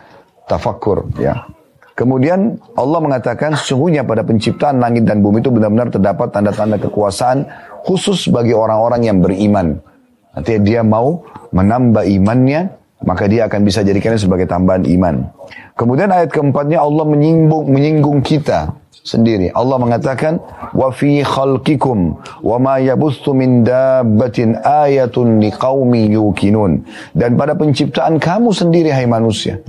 [0.47, 1.45] tafakur ya.
[1.95, 7.47] Kemudian Allah mengatakan sesungguhnya pada penciptaan langit dan bumi itu benar-benar terdapat tanda-tanda kekuasaan
[7.87, 9.79] khusus bagi orang-orang yang beriman.
[10.35, 11.23] Artinya dia mau
[11.55, 15.29] menambah imannya maka dia akan bisa jadikannya sebagai tambahan iman.
[15.77, 18.73] Kemudian ayat keempatnya Allah menyinggung, menyinggung kita
[19.05, 19.53] sendiri.
[19.53, 20.41] Allah mengatakan,
[20.73, 26.81] "Wa fi khalqikum wa ma yabuthu min dabbatin ayatun liqaumi yukinun."
[27.13, 29.61] Dan pada penciptaan kamu sendiri hai manusia,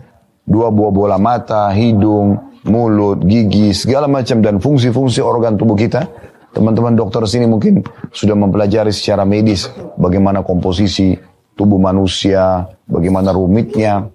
[0.49, 6.09] dua buah bola mata, hidung, mulut, gigi, segala macam dan fungsi-fungsi organ tubuh kita.
[6.57, 7.85] Teman-teman dokter sini mungkin
[8.17, 9.69] sudah mempelajari secara medis
[10.01, 11.13] bagaimana komposisi
[11.53, 14.09] tubuh manusia, bagaimana rumitnya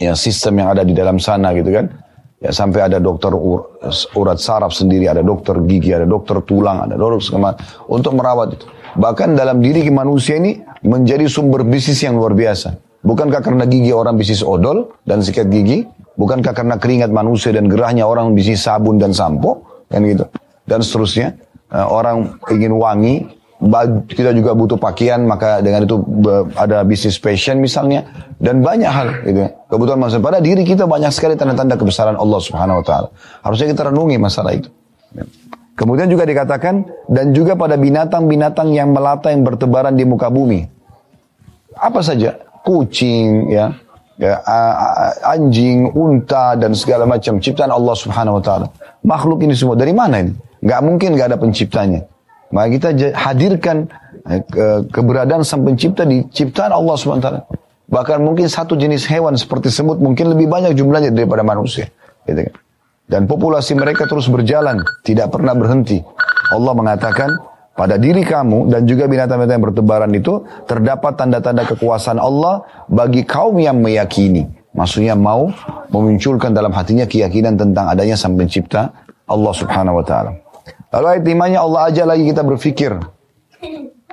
[0.00, 1.92] ya sistem yang ada di dalam sana gitu kan.
[2.40, 3.76] Ya sampai ada dokter ur,
[4.16, 7.52] urat saraf sendiri, ada dokter gigi, ada dokter tulang, ada dokter segala
[7.92, 8.64] untuk merawat itu.
[8.96, 12.72] Bahkan dalam diri manusia ini menjadi sumber bisnis yang luar biasa.
[13.04, 15.84] Bukankah karena gigi orang bisnis odol dan sikat gigi?
[16.16, 19.84] Bukankah karena keringat manusia dan gerahnya orang bisnis sabun dan sampo?
[19.92, 20.24] Kan gitu.
[20.64, 21.36] Dan seterusnya.
[21.70, 23.30] Uh, orang ingin wangi,
[24.08, 26.00] kita juga butuh pakaian maka dengan itu
[26.56, 28.08] ada bisnis fashion misalnya
[28.40, 29.52] dan banyak hal gitu.
[29.68, 30.18] Kebutuhan manusia.
[30.18, 33.08] Pada diri kita banyak sekali tanda-tanda kebesaran Allah Subhanahu wa taala.
[33.44, 34.72] Harusnya kita renungi masalah itu.
[35.76, 40.64] Kemudian juga dikatakan dan juga pada binatang-binatang yang melata yang bertebaran di muka bumi.
[41.76, 42.36] Apa saja?
[42.64, 43.72] Kucing ya
[44.20, 44.36] ya,
[45.24, 48.66] anjing, unta dan segala macam ciptaan Allah Subhanahu wa taala.
[49.00, 50.32] Makhluk ini semua dari mana ini?
[50.60, 52.04] Gak mungkin gak ada penciptanya.
[52.50, 53.86] Maka kita hadirkan
[54.26, 54.42] eh,
[54.90, 57.30] keberadaan sang pencipta di ciptaan Allah SWT.
[57.90, 61.90] Bahkan mungkin satu jenis hewan seperti semut mungkin lebih banyak jumlahnya daripada manusia.
[62.26, 62.54] Gitu kan.
[63.10, 65.98] Dan populasi mereka terus berjalan, tidak pernah berhenti.
[66.54, 67.34] Allah mengatakan,
[67.74, 73.56] pada diri kamu dan juga binatang-binatang yang bertebaran itu terdapat tanda-tanda kekuasaan Allah bagi kaum
[73.56, 74.46] yang meyakini.
[74.76, 75.50] Maksudnya mau
[75.90, 78.94] memunculkan dalam hatinya keyakinan tentang adanya sang pencipta
[79.26, 80.49] Allah subhanahu wa ta'ala.
[80.90, 82.98] Lalu ayat limanya Allah aja lagi kita berfikir.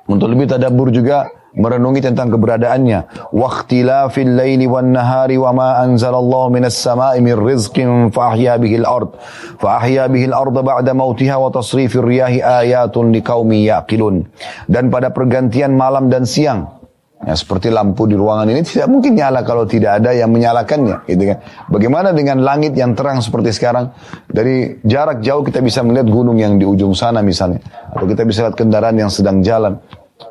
[0.07, 3.33] Untuk lebih tadabur juga merenungi tentang keberadaannya.
[3.33, 9.17] Waqtilafil laili wan nahari wa ma anzalallahu minas sama'i min rizqin fa ahya bihil ard.
[9.57, 14.29] Fa ahya bihil ard ba'da mautiha wa tasrifir riyahi ayatun liqaumin yaqilun.
[14.69, 16.76] Dan pada pergantian malam dan siang
[17.17, 21.33] Ya, seperti lampu di ruangan ini tidak mungkin nyala kalau tidak ada yang menyalakannya, gitu
[21.33, 21.37] kan.
[21.65, 23.89] Bagaimana dengan langit yang terang seperti sekarang?
[24.29, 27.57] Dari jarak jauh kita bisa melihat gunung yang di ujung sana misalnya,
[27.89, 29.81] atau kita bisa lihat kendaraan yang sedang jalan.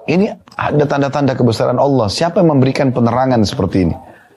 [0.07, 2.07] Ini ada tanda-tanda kebesaran Allah.
[2.07, 3.94] Siapa yang memberikan penerangan seperti ini?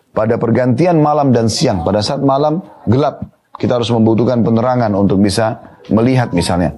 [0.10, 3.30] Pada pergantian malam dan siang, pada saat malam gelap,
[3.62, 6.74] kita harus membutuhkan penerangan untuk bisa melihat misalnya.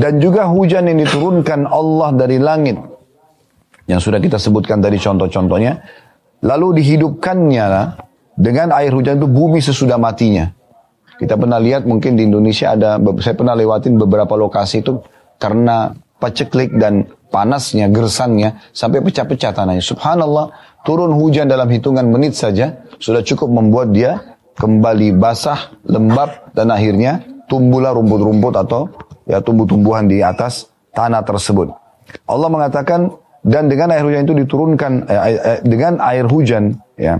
[0.00, 2.97] Dan juga hujan yang diturunkan Allah dari langit
[3.88, 5.80] yang sudah kita sebutkan tadi contoh-contohnya.
[6.44, 7.66] Lalu dihidupkannya
[8.38, 10.54] dengan air hujan itu bumi sesudah matinya.
[11.18, 15.02] Kita pernah lihat mungkin di Indonesia ada, saya pernah lewatin beberapa lokasi itu
[15.42, 15.90] karena
[16.22, 19.82] paceklik dan panasnya, gersannya, sampai pecah-pecah tanahnya.
[19.82, 20.54] Subhanallah,
[20.86, 27.22] turun hujan dalam hitungan menit saja, sudah cukup membuat dia kembali basah, lembab, dan akhirnya
[27.50, 28.86] tumbuhlah rumput-rumput atau
[29.26, 31.74] ya tumbuh-tumbuhan di atas tanah tersebut.
[32.30, 33.10] Allah mengatakan,
[33.46, 37.18] dan dengan air hujan itu diturunkan eh, eh, dengan air hujan ya.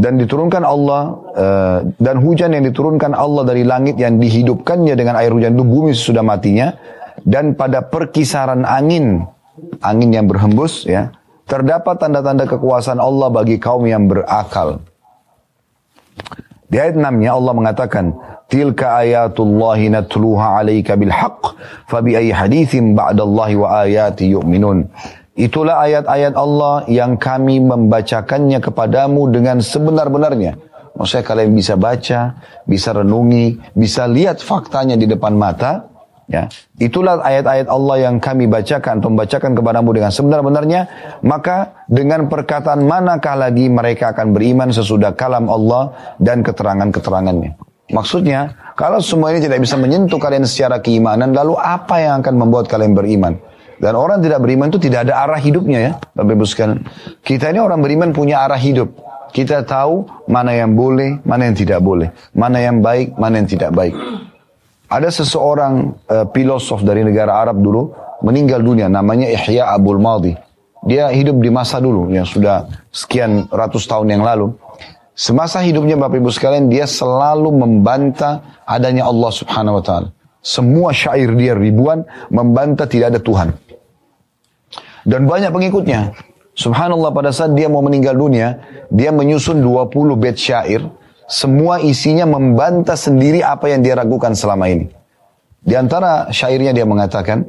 [0.00, 1.02] Dan diturunkan Allah
[1.36, 5.92] eh, dan hujan yang diturunkan Allah dari langit yang dihidupkannya dengan air hujan itu bumi
[5.92, 6.72] sudah matinya.
[7.20, 9.20] Dan pada perkisaran angin
[9.84, 11.12] angin yang berhembus ya
[11.44, 14.80] terdapat tanda-tanda kekuasaan Allah bagi kaum yang berakal
[16.70, 18.14] di ayat 6 Allah mengatakan
[18.50, 21.54] Tilka ayatullahi natluha alaika bil haqq
[21.86, 24.90] fabi ayyi haditsin ba'dallahi wa ayati yu'minun.
[25.38, 30.58] Itulah ayat-ayat Allah yang kami membacakannya kepadamu dengan sebenar-benarnya.
[30.98, 35.89] Maksudnya kalian bisa baca, bisa renungi, bisa lihat faktanya di depan mata.
[36.30, 36.46] Ya,
[36.78, 40.86] itulah ayat-ayat Allah yang kami bacakan atau membacakan kepadamu dengan sebenar-benarnya.
[41.26, 45.90] Maka dengan perkataan manakah lagi mereka akan beriman sesudah kalam Allah
[46.22, 47.58] dan keterangan-keterangannya.
[47.90, 52.70] Maksudnya, kalau semua ini tidak bisa menyentuh kalian secara keimanan, lalu apa yang akan membuat
[52.70, 53.34] kalian beriman?
[53.82, 56.46] Dan orang tidak beriman itu tidak ada arah hidupnya ya, Bapak Ibu.
[57.26, 58.94] Kita ini orang beriman punya arah hidup.
[59.34, 62.14] Kita tahu mana yang boleh, mana yang tidak boleh.
[62.30, 63.94] Mana yang baik, mana yang tidak baik.
[64.90, 67.94] Ada seseorang uh, filosof dari negara Arab dulu,
[68.26, 70.34] meninggal dunia, namanya Ihya Abul Madi.
[70.82, 74.50] Dia hidup di masa dulu, yang sudah sekian ratus tahun yang lalu.
[75.14, 80.08] Semasa hidupnya Bapak Ibu sekalian dia selalu membantah adanya Allah Subhanahu wa taala.
[80.40, 83.48] Semua syair dia ribuan membantah tidak ada Tuhan.
[85.04, 86.16] Dan banyak pengikutnya.
[86.56, 88.58] Subhanallah pada saat dia mau meninggal dunia,
[88.90, 90.82] dia menyusun 20 bait syair,
[91.30, 94.90] semua isinya membantah sendiri apa yang dia ragukan selama ini.
[95.62, 97.46] Di antara syairnya dia mengatakan,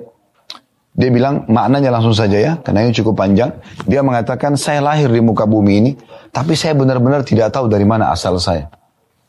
[0.91, 3.55] Dia bilang maknanya langsung saja ya, karena ini cukup panjang.
[3.87, 5.91] Dia mengatakan saya lahir di muka bumi ini,
[6.35, 8.67] tapi saya benar-benar tidak tahu dari mana asal saya.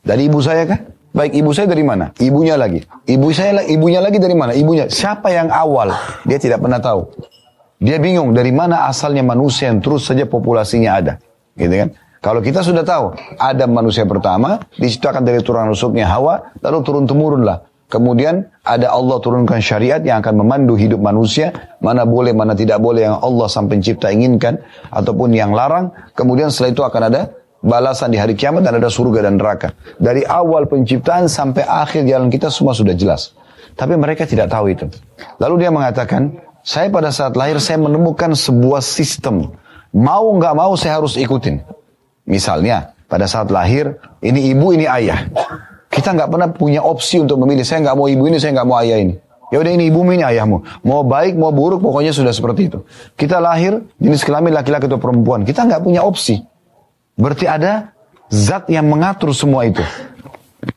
[0.03, 0.91] Dari ibu saya kan?
[1.15, 2.11] Baik ibu saya dari mana?
[2.19, 2.83] Ibunya lagi.
[3.07, 4.51] Ibu saya ibunya lagi dari mana?
[4.51, 4.91] Ibunya.
[4.91, 5.95] Siapa yang awal?
[6.27, 7.07] Dia tidak pernah tahu.
[7.79, 11.13] Dia bingung dari mana asalnya manusia yang terus saja populasinya ada.
[11.55, 11.89] Gitu kan?
[12.23, 17.67] Kalau kita sudah tahu, ada manusia pertama, diciptakan dari turunan rusuknya Hawa, lalu turun temurunlah.
[17.91, 21.51] Kemudian ada Allah turunkan syariat yang akan memandu hidup manusia,
[21.83, 24.55] mana boleh, mana tidak boleh yang Allah sang pencipta inginkan,
[24.87, 25.91] ataupun yang larang.
[26.15, 27.21] Kemudian setelah itu akan ada
[27.59, 29.75] balasan di hari kiamat dan ada surga dan neraka.
[29.99, 33.35] Dari awal penciptaan sampai akhir jalan kita semua sudah jelas.
[33.75, 34.87] Tapi mereka tidak tahu itu.
[35.43, 39.51] Lalu dia mengatakan, saya pada saat lahir saya menemukan sebuah sistem.
[39.91, 41.82] Mau nggak mau saya harus ikutin.
[42.23, 45.27] Misalnya, pada saat lahir, ini ibu, ini ayah.
[45.91, 47.61] Kita nggak pernah punya opsi untuk memilih.
[47.61, 49.15] Saya nggak mau ibu ini, saya nggak mau ayah ini.
[49.53, 50.65] Ya udah ini ibumu ini ayahmu.
[50.81, 52.81] Mau baik mau buruk pokoknya sudah seperti itu.
[53.13, 55.45] Kita lahir jenis kelamin laki-laki atau perempuan.
[55.45, 56.41] Kita nggak punya opsi.
[57.13, 57.93] Berarti ada
[58.33, 59.85] zat yang mengatur semua itu.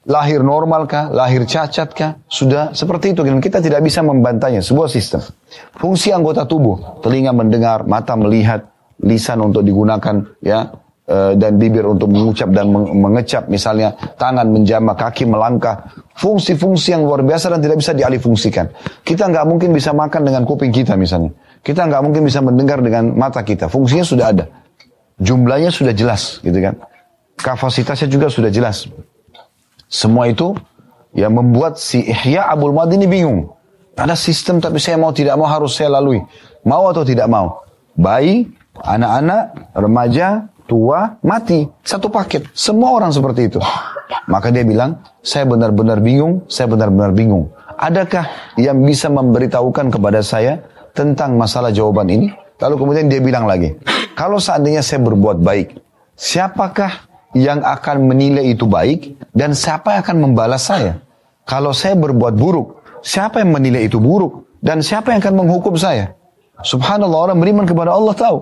[0.04, 3.24] Lahir normal kah, lahir cacat kah, sudah seperti itu.
[3.24, 4.60] Dan kita tidak bisa membantahnya.
[4.60, 5.24] Sebuah sistem.
[5.80, 8.68] Fungsi anggota tubuh, telinga mendengar, mata melihat,
[9.00, 10.68] lisan untuk digunakan, ya
[11.06, 13.46] dan bibir untuk mengucap dan mengecap.
[13.46, 15.86] Misalnya tangan menjama kaki melangkah.
[16.18, 18.66] Fungsi-fungsi yang luar biasa dan tidak bisa dialihfungsikan.
[19.06, 21.30] Kita nggak mungkin bisa makan dengan kuping kita misalnya.
[21.62, 23.70] Kita nggak mungkin bisa mendengar dengan mata kita.
[23.70, 24.44] Fungsinya sudah ada.
[25.22, 26.74] Jumlahnya sudah jelas gitu kan?
[27.38, 28.90] Kapasitasnya juga sudah jelas.
[29.86, 30.56] Semua itu
[31.14, 33.54] yang membuat si Ihya Abdul Madi ini bingung.
[33.96, 36.20] Ada sistem tapi saya mau tidak mau harus saya lalui.
[36.66, 37.64] Mau atau tidak mau?
[37.96, 38.44] Bayi
[38.76, 41.64] anak-anak remaja tua, mati.
[41.80, 42.50] Satu paket.
[42.52, 43.62] Semua orang seperti itu.
[44.26, 47.50] Maka dia bilang, saya benar-benar bingung, saya benar-benar bingung.
[47.78, 52.28] Adakah yang bisa memberitahukan kepada saya tentang masalah jawaban ini?
[52.56, 53.76] Lalu kemudian dia bilang lagi,
[54.16, 55.76] kalau seandainya saya berbuat baik,
[56.16, 57.04] siapakah
[57.36, 61.04] yang akan menilai itu baik dan siapa yang akan membalas saya?
[61.44, 66.16] Kalau saya berbuat buruk, siapa yang menilai itu buruk dan siapa yang akan menghukum saya?
[66.64, 68.38] Subhanallah orang beriman kepada Allah tahu.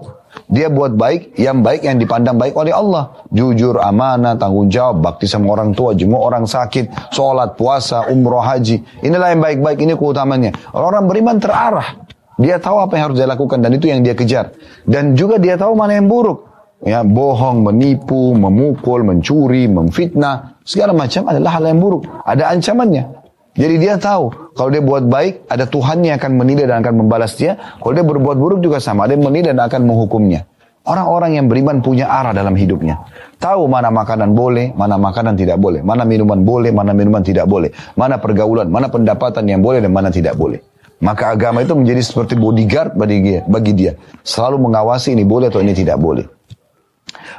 [0.51, 3.27] Dia buat baik, yang baik yang dipandang baik oleh Allah.
[3.31, 8.83] Jujur, amanah, tanggung jawab, bakti sama orang tua, jenguk orang sakit, sholat, puasa, umroh, haji.
[9.03, 10.51] Inilah yang baik-baik, ini keutamanya.
[10.75, 11.89] Orang-orang beriman terarah.
[12.35, 14.51] Dia tahu apa yang harus dia lakukan dan itu yang dia kejar.
[14.83, 16.51] Dan juga dia tahu mana yang buruk.
[16.85, 22.05] Ya, bohong, menipu, memukul, mencuri, memfitnah, segala macam adalah hal yang buruk.
[22.27, 23.24] Ada ancamannya.
[23.55, 27.39] Jadi dia tahu kalau dia buat baik ada Tuhan yang akan menilai dan akan membalas
[27.39, 27.55] dia.
[27.79, 30.43] Kalau dia berbuat buruk juga sama, ada yang menilai dan akan menghukumnya.
[30.85, 33.01] Orang-orang yang beriman punya arah dalam hidupnya.
[33.41, 35.81] Tahu mana makanan boleh, mana makanan tidak boleh.
[35.81, 37.73] Mana minuman boleh, mana minuman tidak boleh.
[37.97, 40.61] Mana pergaulan, mana pendapatan yang boleh dan mana tidak boleh.
[41.01, 43.41] Maka agama itu menjadi seperti bodyguard bagi dia.
[43.49, 43.97] Bagi dia.
[44.27, 46.29] Selalu mengawasi ini boleh atau ini tidak boleh.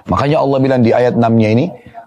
[0.08, 1.66] Makanya Allah bilang di ayat 6-nya ini,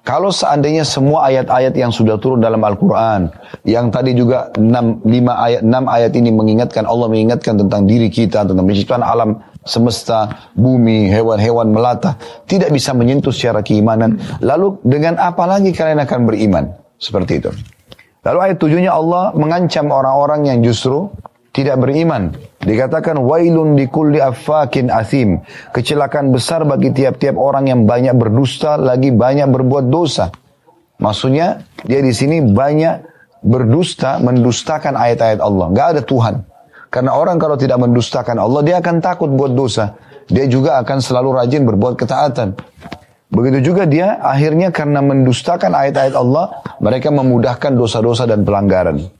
[0.08, 3.28] kalau seandainya semua ayat-ayat yang sudah turun dalam Al-Quran,
[3.68, 5.04] yang tadi juga 6, 5
[5.36, 9.36] ayat, 6 ayat ini mengingatkan, Allah mengingatkan tentang diri kita, tentang penciptaan alam
[9.68, 12.16] semesta, bumi, hewan-hewan melata,
[12.48, 14.16] tidak bisa menyentuh secara keimanan.
[14.40, 16.64] Lalu dengan apa lagi kalian akan beriman?
[16.96, 17.52] Seperti itu.
[18.24, 21.12] Lalu ayat tujuhnya Allah mengancam orang-orang yang justru
[21.58, 22.30] tidak beriman.
[22.62, 25.42] Dikatakan wailun kulli affakin asim.
[25.74, 30.30] Kecelakaan besar bagi tiap-tiap orang yang banyak berdusta lagi banyak berbuat dosa.
[31.02, 33.02] Maksudnya dia di sini banyak
[33.42, 35.66] berdusta, mendustakan ayat-ayat Allah.
[35.74, 36.34] Gak ada Tuhan.
[36.88, 39.98] Karena orang kalau tidak mendustakan Allah, dia akan takut buat dosa.
[40.30, 42.56] Dia juga akan selalu rajin berbuat ketaatan.
[43.28, 49.17] Begitu juga dia akhirnya karena mendustakan ayat-ayat Allah, mereka memudahkan dosa-dosa dan pelanggaran.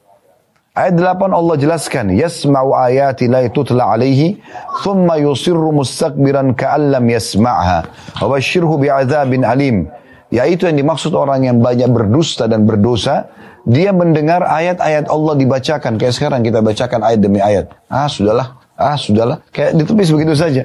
[0.78, 4.38] Ayat 8 Allah jelaskan, yasma'u ayati la tutla alaihi,
[4.86, 7.78] thumma yusirru mustakbiran ka'allam yasma'ha,
[8.22, 9.90] wa bashirhu bi'adzabin alim.
[10.30, 13.26] Yaitu yang dimaksud orang yang banyak berdusta dan berdosa,
[13.66, 15.98] dia mendengar ayat-ayat Allah dibacakan.
[15.98, 17.74] Kayak sekarang kita bacakan ayat demi ayat.
[17.90, 18.62] Ah, sudahlah.
[18.78, 19.42] Ah, sudahlah.
[19.50, 20.62] Kayak ditepis begitu saja.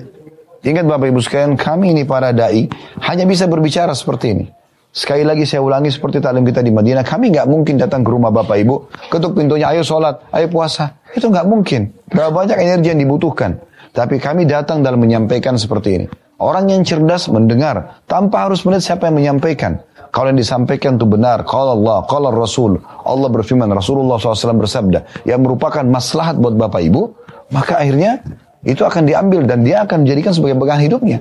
[0.62, 2.69] Ingat Bapak Ibu sekalian, kami ini para da'i
[3.02, 4.45] hanya bisa berbicara seperti ini.
[4.93, 8.29] Sekali lagi saya ulangi seperti taklim kita di Madinah, kami nggak mungkin datang ke rumah
[8.29, 11.01] Bapak Ibu, ketuk pintunya, ayo sholat, ayo puasa.
[11.17, 11.89] Itu nggak mungkin.
[12.13, 13.58] Berapa banyak energi yang dibutuhkan.
[13.89, 16.06] Tapi kami datang dalam menyampaikan seperti ini.
[16.38, 19.82] Orang yang cerdas mendengar, tanpa harus melihat siapa yang menyampaikan.
[20.13, 25.41] Kalau yang disampaikan itu benar, kalau Allah, kalau Rasul, Allah berfirman, Rasulullah SAW bersabda, yang
[25.41, 27.01] merupakan maslahat buat Bapak Ibu,
[27.49, 28.21] maka akhirnya
[28.62, 31.17] itu akan diambil dan dia akan menjadikan sebagai pegangan hidupnya.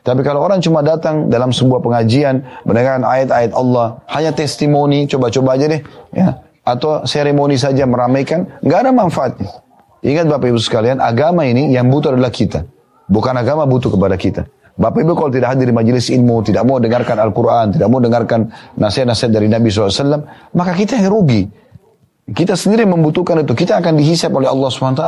[0.00, 5.66] Tapi kalau orang cuma datang dalam sebuah pengajian, mendengarkan ayat-ayat Allah, hanya testimoni, coba-coba aja
[5.72, 5.80] deh,
[6.12, 9.48] ya, atau seremoni saja meramaikan, nggak ada manfaatnya.
[10.00, 12.64] Ingat Bapak Ibu sekalian, agama ini yang butuh adalah kita.
[13.10, 14.42] Bukan agama butuh kepada kita.
[14.80, 18.48] Bapak Ibu kalau tidak hadir di majelis ilmu, tidak mau dengarkan Al-Quran, tidak mau dengarkan
[18.80, 20.24] nasihat-nasihat dari Nabi SAW,
[20.56, 21.44] maka kita yang rugi.
[22.30, 23.52] Kita sendiri membutuhkan itu.
[23.52, 25.04] Kita akan dihisap oleh Allah SWT.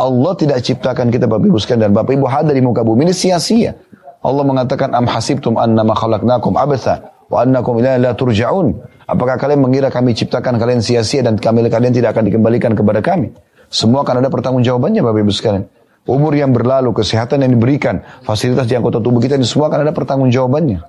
[0.00, 3.14] Allah tidak ciptakan kita Bapak Ibu sekalian dan Bapak Ibu hadir di muka bumi ini
[3.14, 3.76] sia-sia.
[4.20, 8.76] Allah mengatakan am hasibtum annama khalaqnakum abatha wa annakum ilaihi la turja'un.
[9.08, 13.32] Apakah kalian mengira kami ciptakan kalian sia-sia dan kami kalian tidak akan dikembalikan kepada kami?
[13.70, 15.64] Semua akan ada pertanggungjawabannya Bapak Ibu sekalian.
[16.08, 19.92] Umur yang berlalu, kesehatan yang diberikan, fasilitas di anggota tubuh kita ini semua akan ada
[19.94, 20.80] pertanggungjawabannya.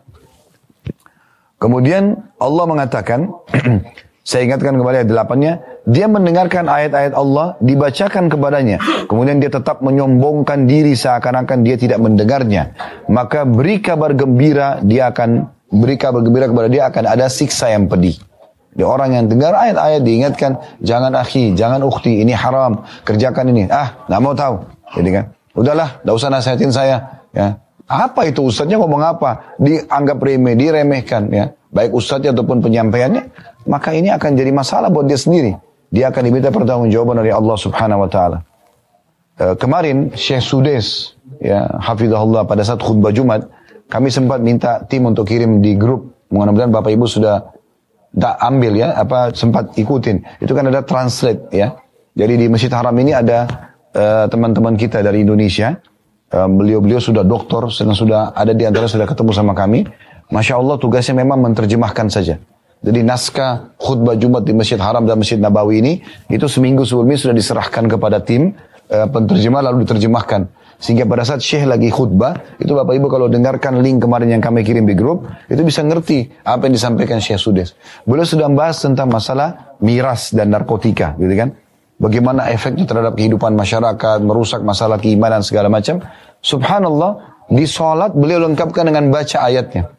[1.61, 3.29] Kemudian Allah mengatakan,
[4.29, 5.53] saya ingatkan kembali ayat delapannya,
[5.85, 8.81] dia mendengarkan ayat-ayat Allah, dibacakan kepadanya.
[9.05, 12.73] Kemudian dia tetap menyombongkan diri seakan-akan dia tidak mendengarnya.
[13.11, 17.91] Maka beri kabar gembira, dia akan beri kabar gembira kepada dia akan ada siksa yang
[17.91, 18.15] pedih.
[18.71, 23.67] Di orang yang dengar ayat-ayat diingatkan, jangan akhi, jangan ukhti, ini haram, kerjakan ini.
[23.67, 24.63] Ah, nggak mau tahu.
[24.95, 26.97] Jadi kan, udahlah, tidak usah nasihatin saya.
[27.35, 27.59] Ya,
[27.91, 29.59] apa itu ustadznya ngomong apa?
[29.59, 31.51] Dianggap remeh, diremehkan ya.
[31.71, 33.27] Baik ustadznya ataupun penyampaiannya,
[33.67, 35.51] maka ini akan jadi masalah buat dia sendiri.
[35.91, 38.39] Dia akan diminta pertanggungjawaban dari Allah Subhanahu wa taala.
[39.41, 43.49] E, kemarin Syekh Sudes ya, hafizahullah pada saat khutbah Jumat,
[43.89, 46.13] kami sempat minta tim untuk kirim di grup.
[46.29, 47.49] Mudah-mudahan Bapak Ibu sudah
[48.13, 50.21] tak ambil ya, apa sempat ikutin.
[50.37, 51.73] Itu kan ada translate ya.
[52.13, 55.75] Jadi di Masjid Haram ini ada Eh, teman-teman uh, kita dari Indonesia.
[56.31, 59.83] Eh, beliau-beliau uh, sudah doktor, sedang sudah ada di antara sudah ketemu sama kami.
[60.31, 62.39] Masya Allah tugasnya memang menerjemahkan saja.
[62.79, 65.93] Jadi naskah khutbah Jumat di Masjid Haram dan Masjid Nabawi ini
[66.31, 68.55] itu seminggu sebelumnya sudah diserahkan kepada tim
[68.91, 70.51] uh, penterjemah lalu diterjemahkan.
[70.81, 74.65] Sehingga pada saat Syekh lagi khutbah, itu Bapak Ibu kalau dengarkan link kemarin yang kami
[74.65, 77.77] kirim di grup, itu bisa ngerti apa yang disampaikan Syekh Sudes.
[78.01, 81.53] Beliau sudah membahas tentang masalah miras dan narkotika, gitu kan
[82.01, 86.01] bagaimana efeknya terhadap kehidupan masyarakat, merusak masalah keimanan segala macam.
[86.41, 89.93] Subhanallah, di sholat beliau lengkapkan dengan baca ayatnya.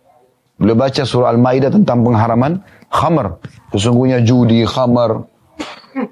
[0.58, 2.58] Beliau baca surah Al-Maidah tentang pengharaman
[2.90, 3.38] khamar.
[3.70, 5.30] Sesungguhnya judi, khamar,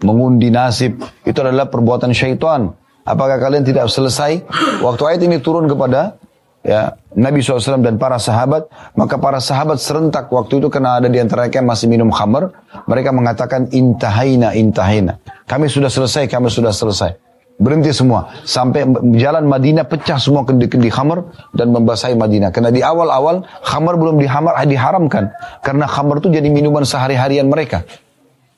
[0.05, 2.73] mengundi nasib, itu adalah perbuatan syaitan.
[3.05, 4.45] Apakah kalian tidak selesai?
[4.85, 6.21] Waktu ayat ini turun kepada
[6.61, 11.19] ya Nabi SAW dan para sahabat, maka para sahabat serentak waktu itu karena ada di
[11.19, 12.53] antara mereka yang masih minum khamar,
[12.87, 15.19] mereka mengatakan intahaina intahaina.
[15.49, 17.17] Kami sudah selesai, kami sudah selesai.
[17.61, 18.33] Berhenti semua.
[18.49, 18.89] Sampai
[19.21, 22.49] jalan Madinah pecah semua kendi-kendi khamar dan membasahi Madinah.
[22.57, 25.29] Karena di awal-awal khamar belum dihamar, diharamkan.
[25.61, 27.85] Karena khamar itu jadi minuman sehari-harian mereka.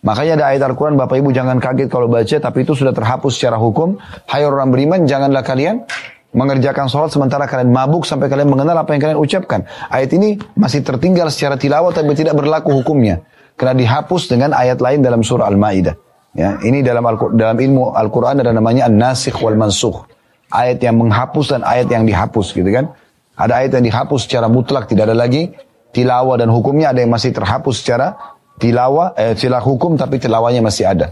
[0.03, 3.55] Makanya ada ayat Al-Quran, Bapak Ibu jangan kaget kalau baca, tapi itu sudah terhapus secara
[3.55, 4.03] hukum.
[4.27, 5.87] Hai orang beriman, janganlah kalian
[6.33, 9.63] mengerjakan sholat sementara kalian mabuk sampai kalian mengenal apa yang kalian ucapkan.
[9.93, 13.23] Ayat ini masih tertinggal secara tilawah tapi tidak berlaku hukumnya.
[13.55, 15.95] Karena dihapus dengan ayat lain dalam surah Al-Ma'idah.
[16.33, 20.09] Ya, ini dalam Al dalam ilmu Al-Quran ada namanya an-nasikh wal mansukh.
[20.49, 22.91] Ayat yang menghapus dan ayat yang dihapus gitu kan.
[23.37, 25.53] Ada ayat yang dihapus secara mutlak tidak ada lagi
[25.93, 28.17] tilawah dan hukumnya ada yang masih terhapus secara
[28.63, 31.11] tilawah eh, silah hukum tapi tilawahnya masih ada.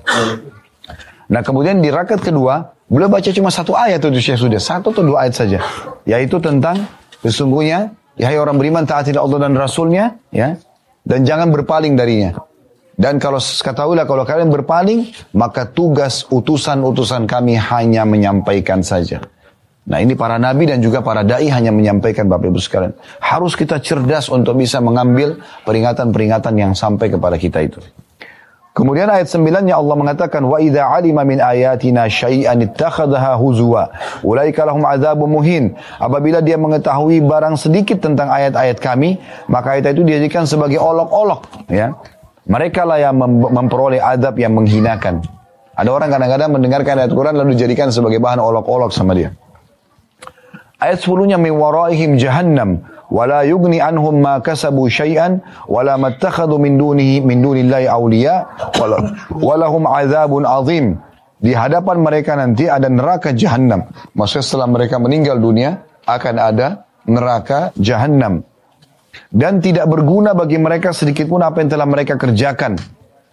[1.27, 5.07] Nah kemudian di rakaat kedua Beliau baca cuma satu ayat itu Syekh sudah, satu atau
[5.07, 5.63] dua ayat saja.
[6.03, 6.91] Yaitu tentang
[7.23, 10.59] sesungguhnya, ya orang beriman taatilah Allah dan Rasulnya, ya,
[11.07, 12.35] dan jangan berpaling darinya.
[12.99, 15.07] Dan kalau ketahuilah kalau kalian berpaling,
[15.39, 19.23] maka tugas utusan-utusan kami hanya menyampaikan saja.
[19.91, 22.95] Nah ini para nabi dan juga para da'i hanya menyampaikan Bapak Ibu sekalian.
[23.19, 27.83] Harus kita cerdas untuk bisa mengambil peringatan-peringatan yang sampai kepada kita itu.
[28.71, 33.91] Kemudian ayat 9-nya Allah mengatakan wa idza alima min ayatina syai'an ittakhadhaha huzwa
[34.23, 35.75] ulaika lahum adzabun muhin.
[35.99, 39.19] Apabila dia mengetahui barang sedikit tentang ayat-ayat kami,
[39.51, 41.99] maka ayat itu dijadikan sebagai olok-olok, ya.
[42.47, 45.19] Mereka lah yang mem memperoleh adab yang menghinakan.
[45.75, 49.35] Ada orang kadang-kadang mendengarkan ayat Quran lalu dijadikan sebagai bahan olok-olok sama dia.
[50.81, 52.81] Ayat 10-nya min waraihim jahannam
[53.13, 58.49] wala yugni anhum ma kasabu syai'an wala mattakhadhu min dunihi min dunillahi awliya
[59.37, 60.97] walahum azabun azim.
[61.41, 67.73] Di hadapan mereka nanti ada neraka jahanam maksudnya setelah mereka meninggal dunia akan ada neraka
[67.81, 68.45] jahanam
[69.33, 72.77] dan tidak berguna bagi mereka sedikit pun apa yang telah mereka kerjakan.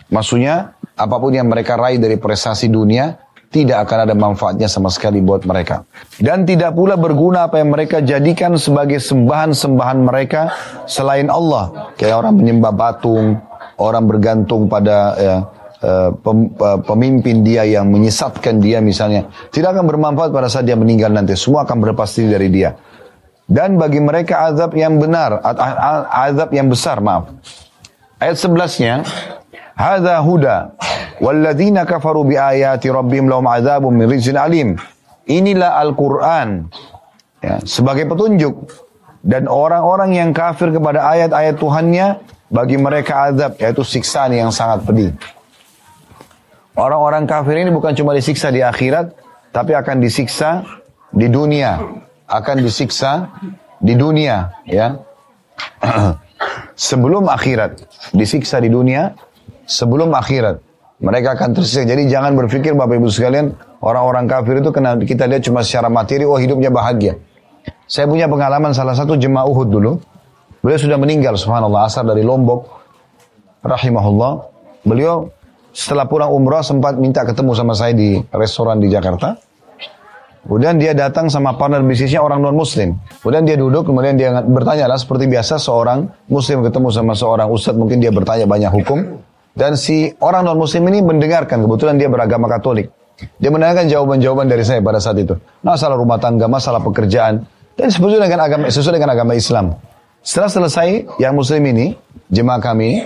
[0.07, 5.23] Maksudnya apa pun yang mereka raih dari prestasi dunia tidak akan ada manfaatnya sama sekali
[5.23, 5.87] buat mereka.
[6.19, 10.51] Dan tidak pula berguna apa yang mereka jadikan sebagai sembahan-sembahan mereka
[10.83, 11.93] selain Allah.
[11.95, 13.39] Kayak orang menyembah batung,
[13.79, 15.37] orang bergantung pada ya,
[15.79, 19.31] eh, eh, pemimpin dia yang menyesatkan dia misalnya.
[19.47, 21.37] Tidak akan bermanfaat pada saat dia meninggal nanti.
[21.39, 22.75] Semua akan berlepas diri dari dia.
[23.47, 25.39] Dan bagi mereka azab yang benar,
[26.11, 27.31] azab yang besar, maaf.
[28.19, 29.07] Ayat 11-nya,
[29.77, 30.73] Hada huda
[31.17, 34.77] Walladzina kafaru bi ayati rabbihim lahum adzabun min rizqin alim.
[35.25, 36.69] Inilah Al-Qur'an
[37.41, 38.69] ya, sebagai petunjuk
[39.25, 45.11] dan orang-orang yang kafir kepada ayat-ayat Tuhannya bagi mereka azab yaitu siksaan yang sangat pedih.
[46.77, 49.11] Orang-orang kafir ini bukan cuma disiksa di akhirat
[49.49, 50.63] tapi akan disiksa
[51.09, 51.81] di dunia,
[52.29, 53.33] akan disiksa
[53.81, 55.01] di dunia ya.
[56.77, 57.81] sebelum akhirat,
[58.13, 59.17] disiksa di dunia
[59.67, 60.63] sebelum akhirat.
[60.97, 61.85] Mereka akan tersiksa.
[61.85, 63.53] Jadi jangan berpikir Bapak Ibu sekalian,
[63.85, 67.21] orang-orang kafir itu kena kita lihat cuma secara materi, oh hidupnya bahagia.
[67.85, 70.01] Saya punya pengalaman salah satu jemaah Uhud dulu.
[70.65, 72.65] Beliau sudah meninggal, subhanallah, asar dari Lombok.
[73.61, 74.33] Rahimahullah.
[74.89, 75.29] Beliau
[75.69, 79.37] setelah pulang umrah sempat minta ketemu sama saya di restoran di Jakarta.
[80.47, 82.95] Kemudian dia datang sama partner bisnisnya orang non muslim.
[83.19, 87.75] Kemudian dia duduk, kemudian dia bertanya lah seperti biasa seorang muslim ketemu sama seorang ustadz
[87.75, 89.19] mungkin dia bertanya banyak hukum.
[89.57, 92.93] Dan si orang non muslim ini mendengarkan, kebetulan dia beragama katolik.
[93.41, 95.33] Dia mendengarkan jawaban-jawaban dari saya pada saat itu.
[95.65, 97.41] Masalah rumah tangga, masalah pekerjaan.
[97.73, 99.73] Dan sesuai dengan agama, sesuai dengan agama Islam.
[100.21, 101.97] Setelah selesai, yang muslim ini,
[102.29, 103.01] jemaah kami,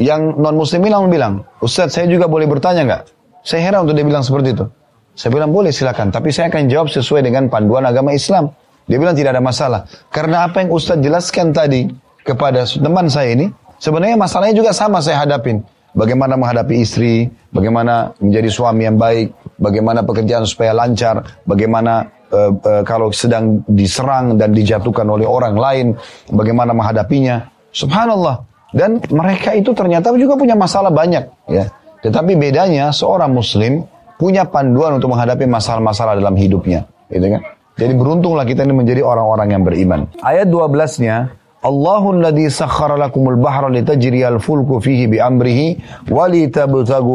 [0.00, 3.02] yang non muslim ini langsung bilang, Ustadz saya juga boleh bertanya nggak?
[3.44, 4.64] Saya heran untuk dia bilang seperti itu.
[5.12, 8.54] Saya bilang boleh silakan, tapi saya akan jawab sesuai dengan panduan agama Islam.
[8.88, 9.80] Dia bilang tidak ada masalah.
[10.08, 11.92] Karena apa yang Ustadz jelaskan tadi
[12.24, 15.62] kepada teman saya ini, sebenarnya masalahnya juga sama saya hadapin.
[15.96, 22.82] Bagaimana menghadapi istri, bagaimana menjadi suami yang baik, bagaimana pekerjaan supaya lancar, bagaimana uh, uh,
[22.84, 25.86] kalau sedang diserang dan dijatuhkan oleh orang lain,
[26.30, 27.50] bagaimana menghadapinya.
[27.72, 28.44] Subhanallah.
[28.68, 31.72] Dan mereka itu ternyata juga punya masalah banyak, ya.
[32.04, 33.82] Tetapi bedanya seorang muslim
[34.20, 36.84] punya panduan untuk menghadapi masalah-masalah dalam hidupnya.
[37.08, 37.40] Gitu kan?
[37.78, 40.00] Jadi beruntunglah kita ini menjadi orang-orang yang beriman.
[40.18, 45.74] Ayat 12-nya, Allahul sakhkhara lakumul bahra litajriyal fulku fihi bi amrihi
[46.06, 46.30] wa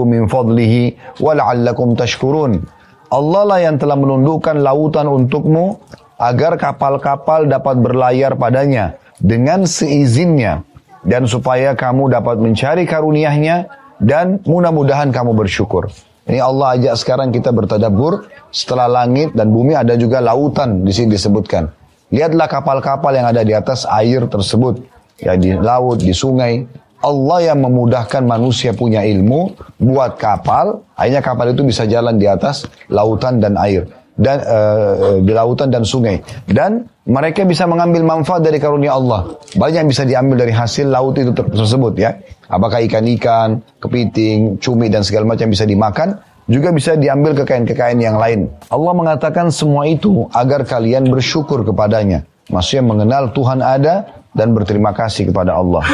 [0.03, 0.81] min fadlihi
[1.23, 2.59] wa la'allakum tashkurun.
[3.07, 5.79] Allah lah yang telah menundukkan lautan untukmu
[6.19, 10.67] agar kapal-kapal dapat berlayar padanya dengan seizinnya
[11.07, 13.71] dan supaya kamu dapat mencari karunia-Nya
[14.03, 15.87] dan mudah-mudahan kamu bersyukur.
[16.27, 21.15] Ini Allah ajak sekarang kita bertadabur setelah langit dan bumi ada juga lautan di sini
[21.15, 21.82] disebutkan.
[22.13, 24.85] Lihatlah kapal-kapal yang ada di atas air tersebut,
[25.17, 26.61] ya di laut, di sungai.
[27.03, 32.63] Allah yang memudahkan manusia punya ilmu buat kapal, akhirnya kapal itu bisa jalan di atas
[32.87, 38.61] lautan dan air dan uh, di lautan dan sungai dan mereka bisa mengambil manfaat dari
[38.61, 39.35] karunia Allah.
[39.57, 42.15] Banyak yang bisa diambil dari hasil laut itu tersebut ya.
[42.47, 46.15] Apakah ikan-ikan, kepiting, cumi dan segala macam bisa dimakan,
[46.48, 48.48] juga bisa diambil kekayaan-kekayaan yang lain.
[48.72, 52.24] Allah mengatakan semua itu agar kalian bersyukur kepadanya.
[52.48, 55.84] Maksudnya mengenal Tuhan ada dan berterima kasih kepada Allah.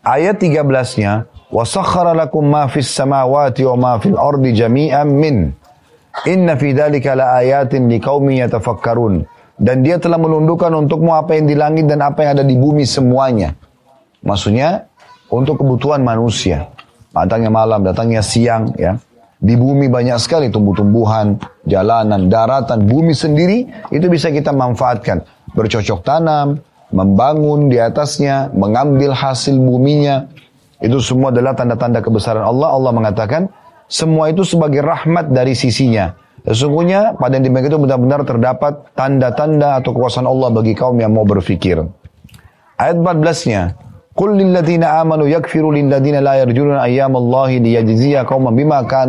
[0.00, 5.52] Ayat 13-nya, وَسَخَّرَ لَكُمْ مَا فِي السَّمَاوَاتِ وَمَا فِي الْأَرْضِ جَمِيعًا مِّنْ
[6.24, 9.14] إِنَّ فِي ذَلِكَ لَآيَاتٍ لِقَوْمٍ يَتَفَكَّرُونَ
[9.62, 12.82] dan dia telah menundukkan untukmu apa yang di langit dan apa yang ada di bumi
[12.82, 13.54] semuanya.
[14.24, 14.90] Maksudnya
[15.30, 16.72] untuk kebutuhan manusia.
[17.14, 18.98] Datangnya malam, datangnya siang ya.
[19.37, 21.37] Di bumi banyak sekali tumbuh-tumbuhan,
[21.69, 25.21] jalanan, daratan, bumi sendiri itu bisa kita manfaatkan.
[25.53, 26.57] Bercocok tanam,
[26.89, 30.25] membangun di atasnya, mengambil hasil buminya.
[30.81, 32.73] Itu semua adalah tanda-tanda kebesaran Allah.
[32.73, 33.49] Allah mengatakan
[33.85, 36.17] semua itu sebagai rahmat dari sisinya
[36.47, 41.27] Sesungguhnya pada yang demikian itu benar-benar terdapat tanda-tanda atau kekuasaan Allah bagi kaum yang mau
[41.27, 41.83] berfikir.
[42.79, 43.75] Ayat 14-nya,
[44.17, 46.41] Qul lilladzina amanu yakfiru lilladzina la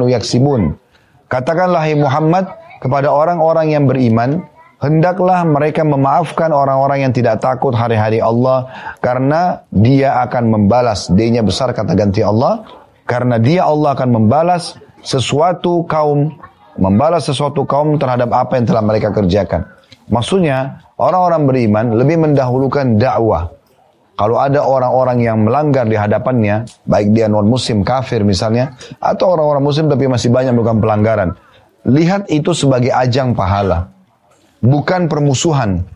[0.04, 0.76] yaksibun.
[1.32, 2.44] Katakanlah hai Muhammad
[2.84, 4.44] kepada orang-orang yang beriman,
[4.84, 8.68] hendaklah mereka memaafkan orang-orang yang tidak takut hari-hari Allah
[9.00, 11.08] karena dia akan membalas.
[11.08, 12.68] D-nya besar kata ganti Allah,
[13.08, 16.36] karena dia Allah akan membalas sesuatu kaum
[16.78, 19.66] membalas sesuatu kaum terhadap apa yang telah mereka kerjakan.
[20.08, 23.57] Maksudnya, orang-orang beriman lebih mendahulukan dakwah.
[24.18, 29.86] Kalau ada orang-orang yang melanggar di hadapannya, baik dia non-muslim, kafir misalnya, atau orang-orang muslim
[29.86, 31.28] tapi masih banyak melakukan pelanggaran.
[31.86, 33.94] Lihat itu sebagai ajang pahala.
[34.58, 35.86] Bukan permusuhan.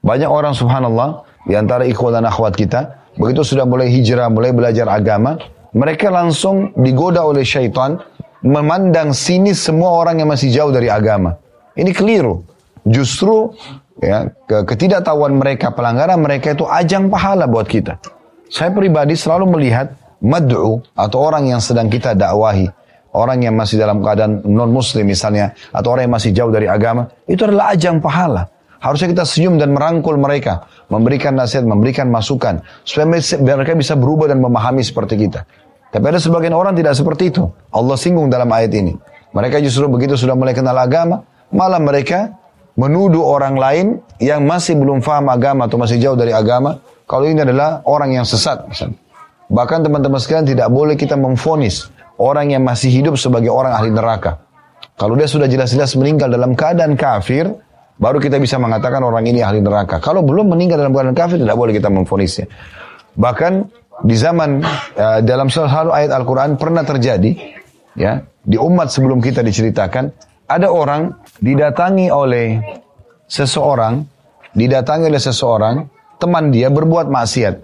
[0.00, 4.88] Banyak orang subhanallah, di antara ikhwan dan akhwat kita, begitu sudah mulai hijrah, mulai belajar
[4.88, 5.36] agama,
[5.76, 8.00] mereka langsung digoda oleh syaitan
[8.40, 11.36] memandang sini semua orang yang masih jauh dari agama.
[11.76, 12.40] Ini keliru.
[12.88, 13.52] Justru
[14.02, 17.98] ya ketidaktahuan mereka, pelanggaran mereka itu ajang pahala buat kita.
[18.48, 19.92] Saya pribadi selalu melihat
[20.24, 22.66] mad'u atau orang yang sedang kita dakwahi,
[23.12, 27.12] orang yang masih dalam keadaan non muslim misalnya atau orang yang masih jauh dari agama,
[27.28, 28.48] itu adalah ajang pahala.
[28.78, 33.10] Harusnya kita senyum dan merangkul mereka, memberikan nasihat, memberikan masukan supaya
[33.42, 35.42] mereka bisa berubah dan memahami seperti kita.
[35.90, 37.50] Tapi ada sebagian orang tidak seperti itu.
[37.74, 38.94] Allah singgung dalam ayat ini.
[39.34, 42.38] Mereka justru begitu sudah mulai kenal agama, malah mereka
[42.78, 43.86] menuduh orang lain
[44.22, 46.78] yang masih belum faham agama atau masih jauh dari agama,
[47.10, 48.70] kalau ini adalah orang yang sesat.
[49.50, 51.90] Bahkan teman-teman sekalian tidak boleh kita memfonis
[52.22, 54.38] orang yang masih hidup sebagai orang ahli neraka.
[54.94, 57.50] Kalau dia sudah jelas-jelas meninggal dalam keadaan kafir,
[57.98, 59.98] baru kita bisa mengatakan orang ini ahli neraka.
[59.98, 62.46] Kalau belum meninggal dalam keadaan kafir, tidak boleh kita memfonisnya.
[63.18, 63.52] Bahkan
[64.06, 64.62] di zaman
[64.94, 67.34] uh, dalam salah satu ayat Al-Quran pernah terjadi
[67.98, 70.14] ya di umat sebelum kita diceritakan
[70.46, 72.58] ada orang didatangi oleh
[73.28, 74.02] seseorang
[74.56, 75.76] didatangi oleh seseorang
[76.18, 77.54] teman dia berbuat maksiat.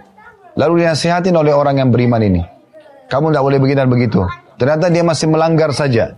[0.55, 2.43] Lalu dinasihatin oleh orang yang beriman ini.
[3.11, 4.23] Kamu tidak boleh begini dan begitu.
[4.55, 6.15] Ternyata dia masih melanggar saja.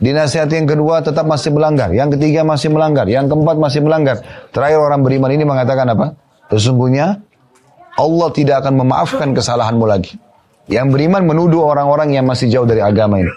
[0.00, 1.88] Dinasihati yang kedua tetap masih melanggar.
[1.92, 3.08] Yang ketiga masih melanggar.
[3.08, 4.20] Yang keempat masih melanggar.
[4.52, 6.12] Terakhir orang beriman ini mengatakan apa?
[6.52, 7.20] Sesungguhnya
[7.96, 10.16] Allah tidak akan memaafkan kesalahanmu lagi.
[10.68, 13.32] Yang beriman menuduh orang-orang yang masih jauh dari agama ini.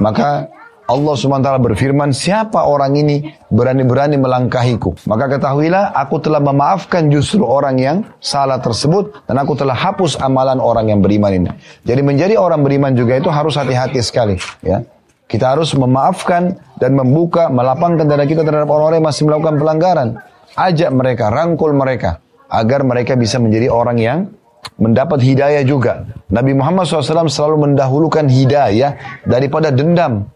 [0.00, 0.48] Maka
[0.82, 5.06] Allah SWT berfirman, siapa orang ini berani-berani melangkahiku?
[5.06, 10.58] Maka ketahuilah, aku telah memaafkan justru orang yang salah tersebut, dan aku telah hapus amalan
[10.58, 11.50] orang yang beriman ini.
[11.86, 14.36] Jadi menjadi orang beriman juga itu harus hati-hati sekali.
[14.60, 14.82] Ya.
[15.30, 20.08] Kita harus memaafkan dan membuka, melapangkan dada kita terhadap orang-orang yang masih melakukan pelanggaran.
[20.52, 22.20] Ajak mereka, rangkul mereka
[22.52, 24.18] agar mereka bisa menjadi orang yang
[24.76, 26.04] mendapat hidayah juga.
[26.28, 30.28] Nabi Muhammad SAW selalu mendahulukan hidayah daripada dendam.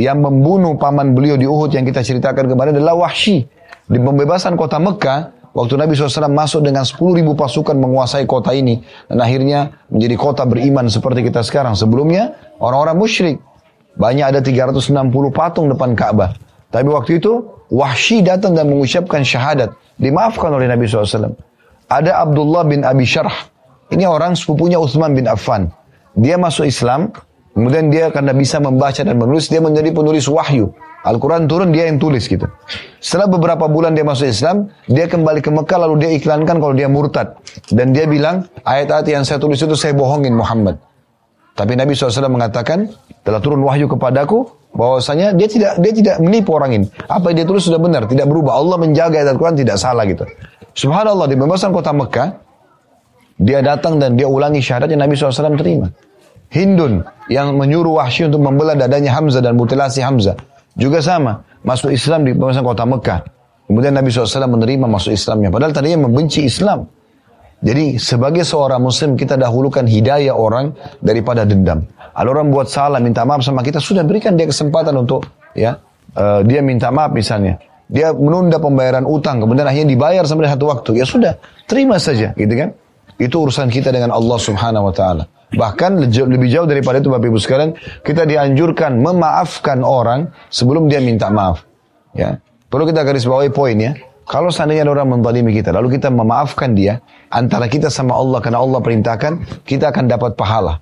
[0.00, 3.44] Yang membunuh paman beliau di Uhud yang kita ceritakan kemarin adalah Wahsy.
[3.84, 8.80] Di pembebasan kota Mekah, waktu Nabi SAW masuk dengan 10 ribu pasukan menguasai kota ini.
[9.12, 11.76] Dan akhirnya menjadi kota beriman seperti kita sekarang.
[11.76, 12.32] Sebelumnya,
[12.64, 13.36] orang-orang musyrik.
[14.00, 14.88] Banyak ada 360
[15.36, 16.32] patung depan Ka'bah.
[16.72, 19.76] Tapi waktu itu, Wahsy datang dan mengucapkan syahadat.
[20.00, 21.36] Dimaafkan oleh Nabi SAW.
[21.92, 23.52] Ada Abdullah bin Abi Syarh.
[23.92, 25.68] Ini orang sepupunya Uthman bin Affan.
[26.14, 27.12] Dia masuk Islam,
[27.52, 30.70] kemudian dia karena bisa membaca dan menulis, dia menjadi penulis wahyu.
[31.00, 32.44] Al-Quran turun, dia yang tulis gitu.
[33.00, 36.92] Setelah beberapa bulan dia masuk Islam, dia kembali ke Mekah lalu dia iklankan kalau dia
[36.92, 37.40] murtad.
[37.72, 40.76] Dan dia bilang, ayat-ayat yang saya tulis itu saya bohongin Muhammad.
[41.56, 42.92] Tapi Nabi SAW mengatakan,
[43.24, 44.44] telah turun wahyu kepadaku,
[44.76, 46.86] bahwasanya dia tidak dia tidak menipu orang ini.
[47.08, 48.60] Apa yang dia tulis sudah benar, tidak berubah.
[48.60, 50.28] Allah menjaga ayat Al-Quran tidak salah gitu.
[50.76, 52.28] Subhanallah di pembebasan kota Mekah,
[53.40, 55.88] dia datang dan dia ulangi syahadat yang Nabi SAW terima.
[56.50, 60.34] Hindun yang menyuruh Wahsy untuk membelah dadanya Hamzah dan mutilasi Hamzah.
[60.74, 63.20] Juga sama, masuk Islam di pembebasan kota Mekah.
[63.70, 65.54] Kemudian Nabi SAW menerima masuk Islamnya.
[65.54, 66.90] Padahal tadinya membenci Islam.
[67.60, 70.72] Jadi sebagai seorang muslim kita dahulukan hidayah orang
[71.04, 71.84] daripada dendam.
[72.16, 75.76] Kalau orang buat salah minta maaf sama kita sudah berikan dia kesempatan untuk ya
[76.16, 77.60] uh, dia minta maaf misalnya.
[77.90, 80.90] Dia menunda pembayaran utang kemudian akhirnya dibayar sampai satu waktu.
[80.98, 81.36] Ya sudah,
[81.68, 82.72] terima saja gitu kan.
[83.20, 85.28] Itu urusan kita dengan Allah Subhanahu wa taala.
[85.50, 85.98] Bahkan
[86.30, 87.74] lebih jauh daripada itu Bapak Ibu sekalian,
[88.06, 91.66] kita dianjurkan memaafkan orang sebelum dia minta maaf.
[92.14, 92.38] Ya.
[92.70, 93.92] Perlu kita garis bawahi poin ya.
[94.30, 97.02] Kalau seandainya ada orang menzalimi kita, lalu kita memaafkan dia,
[97.34, 100.78] antara kita sama Allah karena Allah perintahkan, kita akan dapat pahala.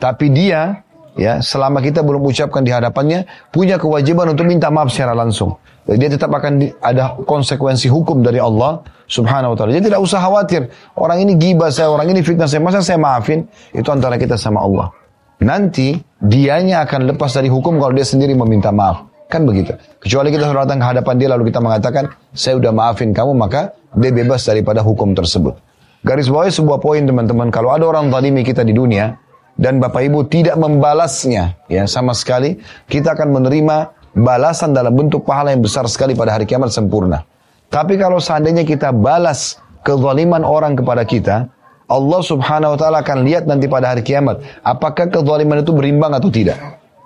[0.00, 0.80] Tapi dia,
[1.12, 5.60] ya, selama kita belum ucapkan di hadapannya, punya kewajiban untuk minta maaf secara langsung.
[5.82, 9.74] Dia tetap akan ada konsekuensi hukum dari Allah subhanahu wa ta'ala.
[9.74, 10.70] Jadi tidak usah khawatir.
[10.94, 12.62] Orang ini gibah saya, orang ini fitnah saya.
[12.62, 13.50] Masa saya maafin?
[13.74, 14.94] Itu antara kita sama Allah.
[15.42, 19.10] Nanti dianya akan lepas dari hukum kalau dia sendiri meminta maaf.
[19.26, 19.74] Kan begitu.
[19.98, 23.74] Kecuali kita sudah datang ke hadapan dia lalu kita mengatakan, saya sudah maafin kamu, maka
[23.98, 25.58] dia bebas daripada hukum tersebut.
[26.06, 29.18] Garis bawah sebuah poin teman-teman, kalau ada orang zalimi kita di dunia,
[29.56, 33.76] dan Bapak Ibu tidak membalasnya ya sama sekali, kita akan menerima
[34.12, 37.24] balasan dalam bentuk pahala yang besar sekali pada hari kiamat sempurna.
[37.72, 41.48] Tapi kalau seandainya kita balas kezaliman orang kepada kita,
[41.88, 46.28] Allah subhanahu wa ta'ala akan lihat nanti pada hari kiamat, apakah kezaliman itu berimbang atau
[46.28, 46.56] tidak.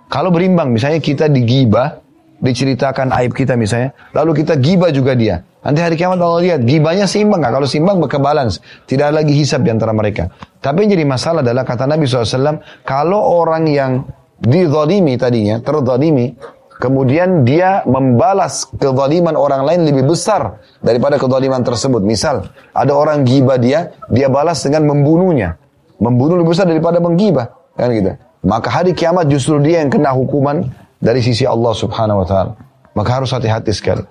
[0.07, 1.99] Kalau berimbang, misalnya kita digibah,
[2.39, 5.43] diceritakan aib kita misalnya, lalu kita gibah juga dia.
[5.67, 7.53] Nanti hari kiamat Allah lihat, gibahnya seimbang nggak?
[7.59, 10.31] Kalau seimbang berkebalans, tidak lagi hisab di antara mereka.
[10.63, 14.07] Tapi yang jadi masalah adalah kata Nabi SAW, kalau orang yang
[14.39, 16.39] dizalimi tadinya, terzalimi,
[16.81, 22.01] kemudian dia membalas kezaliman orang lain lebih besar daripada kezaliman tersebut.
[22.05, 25.57] Misal, ada orang gibah dia, dia balas dengan membunuhnya.
[25.97, 27.57] Membunuh lebih besar daripada menggibah.
[27.77, 28.13] Kan gitu.
[28.47, 30.65] Maka hari kiamat justru dia yang kena hukuman
[31.01, 32.53] dari sisi Allah Subhanahu wa taala.
[32.97, 34.05] Maka harus hati-hati sekali.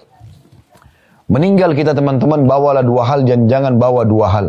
[1.25, 4.47] Meninggal kita teman-teman bawalah dua hal dan jangan bawa dua hal.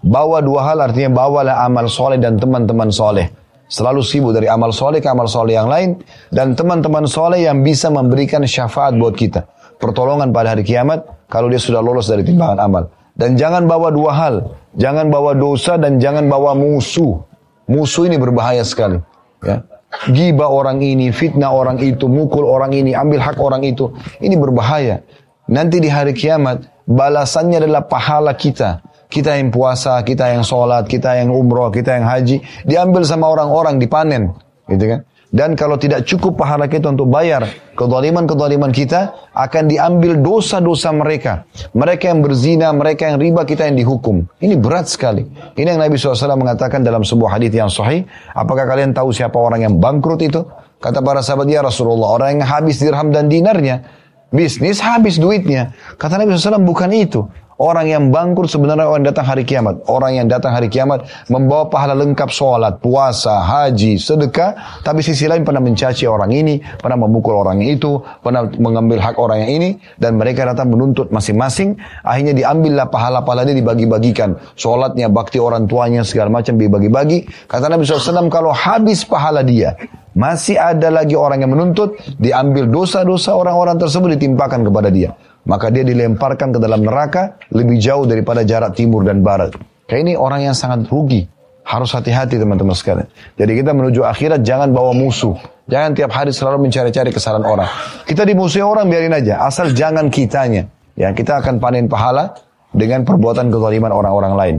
[0.00, 3.28] Bawa dua hal artinya bawalah amal soleh dan teman-teman soleh.
[3.66, 5.98] Selalu sibuk dari amal soleh ke amal soleh yang lain.
[6.30, 9.46] Dan teman-teman soleh yang bisa memberikan syafaat buat kita.
[9.76, 12.84] Pertolongan pada hari kiamat kalau dia sudah lolos dari timbangan amal.
[13.16, 14.34] Dan jangan bawa dua hal.
[14.76, 17.24] Jangan bawa dosa dan jangan bawa musuh.
[17.66, 19.00] Musuh ini berbahaya sekali.
[19.42, 19.64] Ya.
[20.12, 23.88] Giba orang ini, fitnah orang itu, mukul orang ini, ambil hak orang itu.
[24.20, 25.00] Ini berbahaya.
[25.48, 28.84] Nanti di hari kiamat, balasannya adalah pahala kita.
[29.06, 32.42] Kita yang puasa, kita yang sholat, kita yang umroh, kita yang haji.
[32.66, 34.34] Diambil sama orang-orang, dipanen.
[34.66, 35.00] Gitu kan?
[35.26, 37.44] Dan kalau tidak cukup pahala kita untuk bayar
[37.74, 41.44] kezaliman-kezaliman kita, akan diambil dosa-dosa mereka.
[41.76, 44.24] Mereka yang berzina, mereka yang riba, kita yang dihukum.
[44.38, 45.26] Ini berat sekali.
[45.58, 48.06] Ini yang Nabi SAW mengatakan dalam sebuah hadis yang sahih.
[48.32, 50.40] Apakah kalian tahu siapa orang yang bangkrut itu?
[50.78, 53.95] Kata para sahabat, ya Rasulullah, orang yang habis dirham dan dinarnya.
[54.34, 55.70] Bisnis habis duitnya.
[55.94, 57.22] Kata Nabi SAW, bukan itu.
[57.56, 59.80] Orang yang bangkrut sebenarnya orang yang datang hari kiamat.
[59.88, 64.84] Orang yang datang hari kiamat membawa pahala lengkap sholat, puasa, haji, sedekah.
[64.84, 69.48] Tapi sisi lain pernah mencaci orang ini, pernah memukul orang itu, pernah mengambil hak orang
[69.48, 69.70] yang ini.
[69.96, 71.80] Dan mereka datang menuntut masing-masing.
[72.04, 74.36] Akhirnya diambillah pahala-pahala ini dibagi-bagikan.
[74.52, 77.48] Sholatnya, bakti orang tuanya, segala macam dibagi-bagi.
[77.48, 79.80] Kata Nabi SAW, kalau habis pahala dia,
[80.16, 85.12] masih ada lagi orang yang menuntut, diambil dosa-dosa orang-orang tersebut ditimpakan kepada dia
[85.46, 89.54] maka dia dilemparkan ke dalam neraka lebih jauh daripada jarak timur dan barat.
[89.86, 91.30] Kayak ini orang yang sangat rugi.
[91.66, 93.10] Harus hati-hati teman-teman sekalian.
[93.34, 95.34] Jadi kita menuju akhirat jangan bawa musuh.
[95.66, 97.66] Jangan tiap hari selalu mencari-cari kesalahan orang.
[98.06, 99.42] Kita dimusuhi orang biarin aja.
[99.42, 100.70] Asal jangan kitanya.
[100.94, 102.38] Ya, kita akan panen pahala
[102.70, 104.56] dengan perbuatan kezaliman orang-orang lain.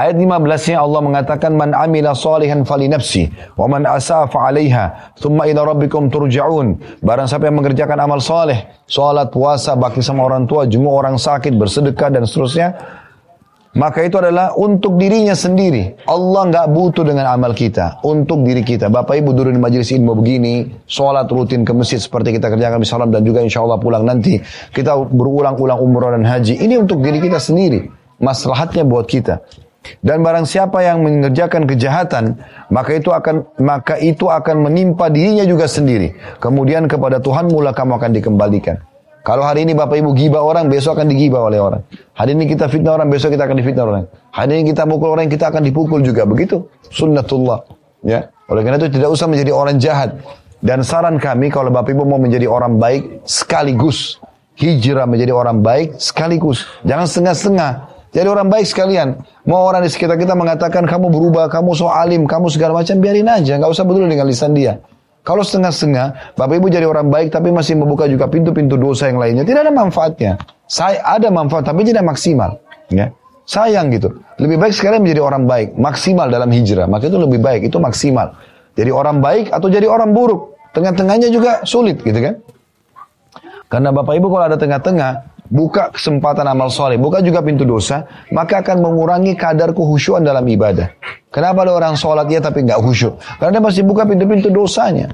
[0.00, 5.76] Ayat 15-nya Allah mengatakan man amila salihan fali nafsi wa man asafa 'alaiha thumma ila
[5.76, 6.80] rabbikum turja'un.
[7.04, 11.52] Barang siapa yang mengerjakan amal saleh, salat, puasa, bakti sama orang tua, jemu orang sakit,
[11.52, 12.80] bersedekah dan seterusnya,
[13.76, 16.00] maka itu adalah untuk dirinya sendiri.
[16.08, 18.88] Allah nggak butuh dengan amal kita, untuk diri kita.
[18.88, 22.88] Bapak Ibu duduk di majelis ilmu begini, sholat rutin ke masjid seperti kita kerjakan di
[22.88, 24.40] salam dan juga insya Allah pulang nanti.
[24.72, 26.56] Kita berulang-ulang umrah dan haji.
[26.56, 27.84] Ini untuk diri kita sendiri.
[28.16, 29.44] Maslahatnya buat kita.
[30.04, 32.36] Dan barang siapa yang mengerjakan kejahatan,
[32.68, 36.12] maka itu akan maka itu akan menimpa dirinya juga sendiri.
[36.36, 38.76] Kemudian kepada Tuhan mula kamu akan dikembalikan.
[39.20, 41.84] Kalau hari ini Bapak Ibu gibah orang, besok akan digibah oleh orang.
[42.16, 44.04] Hari ini kita fitnah orang, besok kita akan difitnah orang.
[44.32, 46.24] Hari ini kita mukul orang, kita akan dipukul juga.
[46.24, 47.68] Begitu sunnatullah.
[48.00, 48.32] Ya.
[48.48, 50.16] Oleh karena itu tidak usah menjadi orang jahat.
[50.60, 54.20] Dan saran kami kalau Bapak Ibu mau menjadi orang baik sekaligus.
[54.56, 56.68] Hijrah menjadi orang baik sekaligus.
[56.84, 57.70] Jangan setengah-setengah.
[58.10, 59.22] Jadi orang baik sekalian.
[59.46, 63.30] Mau orang di sekitar kita mengatakan kamu berubah, kamu so alim, kamu segala macam, biarin
[63.30, 63.54] aja.
[63.54, 64.82] Nggak usah peduli dengan lisan dia.
[65.20, 69.44] Kalau setengah-setengah, Bapak Ibu jadi orang baik tapi masih membuka juga pintu-pintu dosa yang lainnya.
[69.46, 70.40] Tidak ada manfaatnya.
[70.64, 72.58] Saya ada manfaat tapi tidak maksimal.
[72.90, 73.14] Ya.
[73.44, 74.10] Sayang gitu.
[74.42, 75.68] Lebih baik sekalian menjadi orang baik.
[75.76, 76.88] Maksimal dalam hijrah.
[76.88, 77.68] Maka itu lebih baik.
[77.68, 78.32] Itu maksimal.
[78.74, 80.56] Jadi orang baik atau jadi orang buruk.
[80.72, 82.38] Tengah-tengahnya juga sulit gitu kan.
[83.70, 85.10] Karena Bapak Ibu kalau ada tengah-tengah,
[85.50, 90.94] buka kesempatan amal soleh, buka juga pintu dosa, maka akan mengurangi kadar kehusyuan dalam ibadah.
[91.30, 93.18] Kenapa ada orang sholat ya tapi nggak khusyuk?
[93.38, 95.10] Karena dia masih buka pintu-pintu dosanya.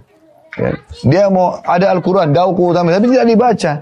[0.56, 0.72] Ya.
[1.04, 3.72] Dia mau ada Al-Quran, dauku utama, tapi tidak dibaca.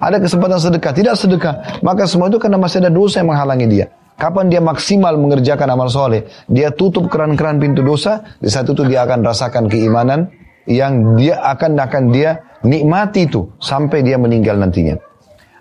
[0.00, 1.54] Ada kesempatan sedekah, tidak sedekah.
[1.82, 3.86] Maka semua itu karena masih ada dosa yang menghalangi dia.
[4.20, 9.08] Kapan dia maksimal mengerjakan amal soleh, dia tutup keran-keran pintu dosa, di saat itu dia
[9.08, 10.28] akan rasakan keimanan
[10.68, 15.09] yang dia akan akan dia nikmati itu sampai dia meninggal nantinya.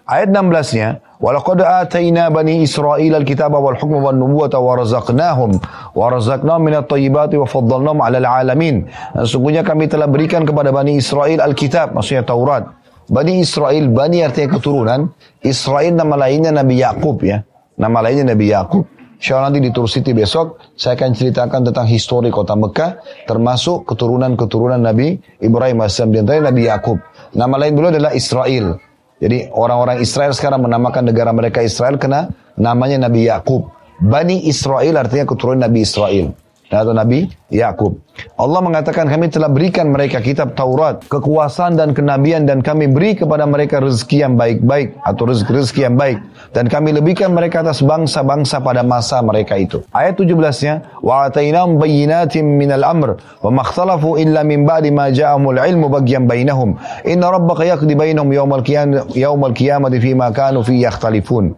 [0.09, 5.61] Ayat 16-nya, "Walaqad atayna bani Israil al-kitaba wal hukma wan nubuwata wa razaqnahum
[5.93, 10.97] wa razaqnahum minat thayyibati wa faddalnahum 'alal 'alamin." Dan sungguhnya kami telah berikan kepada Bani
[10.97, 12.65] Israel Alkitab, maksudnya Taurat.
[13.05, 15.13] Bani Israel, Bani artinya keturunan.
[15.45, 17.45] Israel nama lainnya Nabi Yakub ya.
[17.77, 18.89] Nama lainnya Nabi Yakub.
[19.21, 24.79] Insya nanti di Tur City besok saya akan ceritakan tentang histori kota Mekah termasuk keturunan-keturunan
[24.79, 26.97] Nabi Ibrahim AS dan Nabi Yakub.
[27.35, 28.88] Nama lain beliau adalah Israel.
[29.19, 33.67] Jadi orang-orang Israel sekarang menamakan negara mereka Israel karena namanya Nabi Yakub.
[33.99, 36.31] Bani Israel artinya keturunan Nabi Israel
[36.71, 37.97] atau Nabi Yakub.
[38.37, 43.43] Allah mengatakan kami telah berikan mereka kitab Taurat, kekuasaan dan kenabian dan kami beri kepada
[43.49, 46.21] mereka rezeki yang baik-baik atau rezeki-rezeki yang baik
[46.55, 49.85] dan kami lebihkan mereka atas bangsa-bangsa pada masa mereka itu.
[49.93, 55.87] Ayat 17-nya wa atainahum bayyinatin minal amr wa makhtalafu illa min ba'di ma ja'ahumul ilmu
[55.93, 61.53] baghyan bainahum inna rabbaka yaqdi bainahum yawmal qiyamah yawmal qiyamati fima kanu fi yakhtalifun.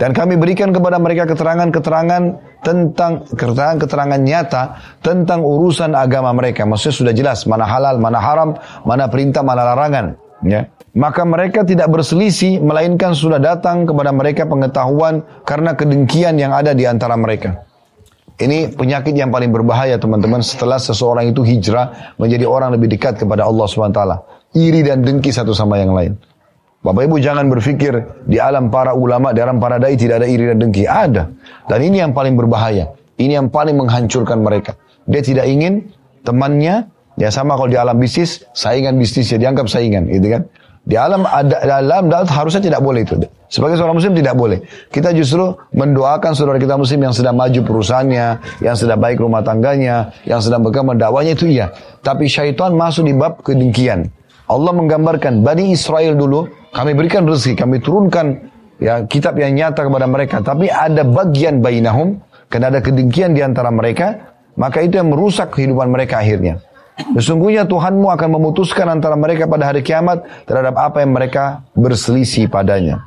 [0.00, 2.22] Dan kami berikan kepada mereka keterangan-keterangan
[2.64, 4.62] tentang keterangan-keterangan nyata
[5.04, 6.64] tentang urusan agama mereka.
[6.64, 8.56] Maksudnya sudah jelas mana halal, mana haram,
[8.88, 10.27] mana perintah, mana larangan.
[10.44, 10.70] Ya.
[10.94, 16.86] Maka mereka tidak berselisih, melainkan sudah datang kepada mereka pengetahuan karena kedengkian yang ada di
[16.86, 17.68] antara mereka.
[18.38, 23.42] Ini penyakit yang paling berbahaya teman-teman setelah seseorang itu hijrah menjadi orang lebih dekat kepada
[23.42, 24.02] Allah SWT.
[24.54, 26.14] Iri dan dengki satu sama yang lain.
[26.78, 30.54] Bapak Ibu jangan berpikir di alam para ulama, di alam para dai tidak ada iri
[30.54, 30.86] dan dengki.
[30.86, 31.26] Ada.
[31.66, 32.94] Dan ini yang paling berbahaya.
[33.18, 34.78] Ini yang paling menghancurkan mereka.
[35.10, 35.90] Dia tidak ingin
[36.22, 36.86] temannya,
[37.18, 40.42] ya sama kalau di alam bisnis, saingan bisnisnya dianggap saingan, gitu kan.
[40.88, 43.20] Di alam ada dalam dalam harusnya tidak boleh itu.
[43.52, 44.60] Sebagai seorang muslim tidak boleh.
[44.88, 48.26] Kita justru mendoakan saudara kita muslim yang sedang maju perusahaannya,
[48.64, 51.72] yang sedang baik rumah tangganya, yang sedang berkembang dakwanya itu iya.
[52.00, 54.08] Tapi syaitan masuk di bab kedengkian.
[54.48, 58.48] Allah menggambarkan Bani Israel dulu, kami berikan rezeki, kami turunkan
[58.80, 60.40] ya kitab yang nyata kepada mereka.
[60.40, 65.92] Tapi ada bagian bainahum, karena ada kedengkian di antara mereka, maka itu yang merusak kehidupan
[65.92, 66.64] mereka akhirnya.
[67.17, 73.01] Sesungguhnya Tuhanmu akan memutuskan antara mereka pada hari kiamat terhadap apa yang mereka berselisih padanya.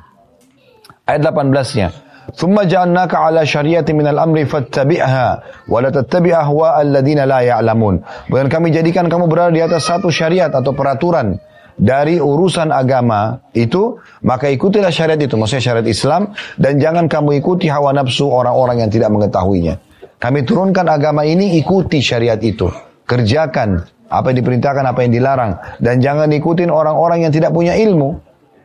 [1.07, 2.07] Ayat 18-nya.
[2.35, 5.29] ثم جعلناك على شريعة من الأمر فاتبعها
[5.71, 7.95] ولا تتبع أهواء الذين لا يعلمون.
[8.27, 11.39] Bukan kami jadikan kamu berada di atas satu syariat atau peraturan
[11.79, 17.71] dari urusan agama itu, maka ikutilah syariat itu, maksudnya syariat Islam, dan jangan kamu ikuti
[17.71, 19.79] hawa nafsu orang-orang yang tidak mengetahuinya.
[20.17, 22.67] Kami turunkan agama ini, ikuti syariat itu.
[23.12, 25.52] Kerjakan apa yang diperintahkan, apa yang dilarang.
[25.84, 28.16] Dan jangan ikutin orang-orang yang tidak punya ilmu.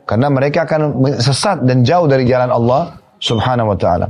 [0.06, 4.06] Karena mereka akan sesat dan jauh dari jalan Allah subhanahu wa ta'ala.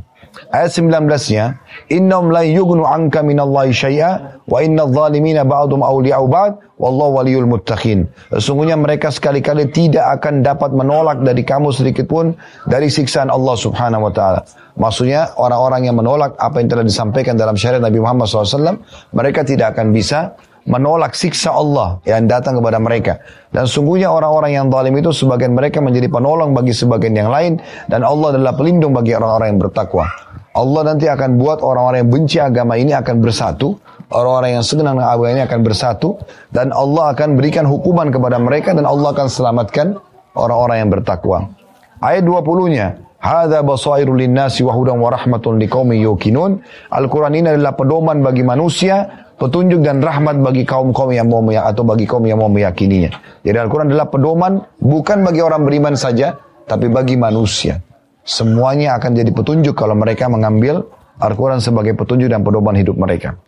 [0.53, 1.45] Ayat 19-nya,
[1.89, 8.05] "Innahum la yughnu 'anka minallahi syai'a wa innadh dhalimina ba'dhum awliya'u ba'd wallahu waliyul muttaqin."
[8.31, 12.37] Sesungguhnya mereka sekali-kali tidak akan dapat menolak dari kamu sedikit pun
[12.69, 14.41] dari siksaan Allah Subhanahu wa taala.
[14.77, 18.85] Maksudnya orang-orang yang menolak apa yang telah disampaikan dalam syariat Nabi Muhammad SAW,
[19.17, 23.23] mereka tidak akan bisa menolak siksa Allah yang datang kepada mereka.
[23.55, 28.03] Dan sungguhnya orang-orang yang zalim itu sebagian mereka menjadi penolong bagi sebagian yang lain dan
[28.03, 30.26] Allah adalah pelindung bagi orang-orang yang bertakwa.
[30.57, 33.77] Allah nanti akan buat orang-orang yang benci agama ini akan bersatu,
[34.09, 36.17] orang-orang yang senang dengan agama ini akan bersatu
[36.49, 40.01] dan Allah akan berikan hukuman kepada mereka dan Allah akan selamatkan
[40.33, 41.53] orang-orang yang bertakwa.
[42.01, 46.63] Ayat 20-nya, Hada basairu linnasi wa hudan wa rahmatun liqaumin yuqinun.
[46.93, 52.09] Al-Qur'an ini adalah pedoman bagi manusia petunjuk dan rahmat bagi kaum-kaum yang mau atau bagi
[52.09, 53.13] kaum yang mau meyakininya.
[53.45, 57.79] Jadi Al-Quran adalah pedoman bukan bagi orang beriman saja, tapi bagi manusia.
[58.27, 60.91] Semuanya akan jadi petunjuk kalau mereka mengambil
[61.23, 63.39] Al-Quran sebagai petunjuk dan pedoman hidup mereka.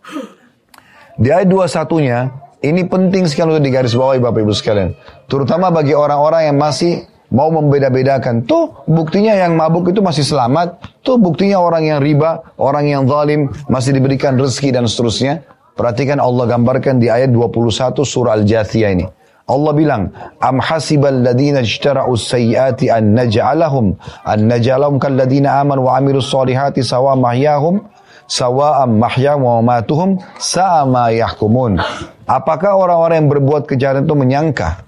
[1.18, 2.18] Di ayat 21-nya,
[2.62, 4.94] ini penting sekali untuk digarisbawahi Bapak Ibu sekalian.
[5.26, 8.46] Terutama bagi orang-orang yang masih mau membeda-bedakan.
[8.46, 10.78] Tuh buktinya yang mabuk itu masih selamat.
[11.02, 15.42] Tuh buktinya orang yang riba, orang yang zalim masih diberikan rezeki dan seterusnya.
[15.74, 19.06] Perhatikan Allah gambarkan di ayat 21 surah Al-Jathiyah ini.
[19.48, 20.12] Allah bilang,
[20.44, 23.96] Am hasibal ladina ijtara'u sayyati an naj'alahum
[24.28, 27.80] an naj'alahum kal ladina aman wa amilus salihati sawa mahyahum
[28.28, 31.80] sawa'am mahyahum wa matuhum sama yahkumun.
[32.28, 34.84] Apakah orang-orang yang berbuat kejahatan itu menyangka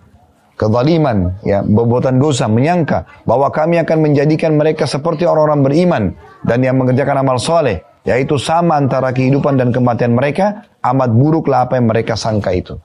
[0.60, 6.04] kezaliman, ya, perbuatan dosa, menyangka bahwa kami akan menjadikan mereka seperti orang-orang beriman
[6.44, 11.76] dan yang mengerjakan amal soleh yaitu sama antara kehidupan dan kematian mereka, amat buruklah apa
[11.76, 12.76] yang mereka sangka itu.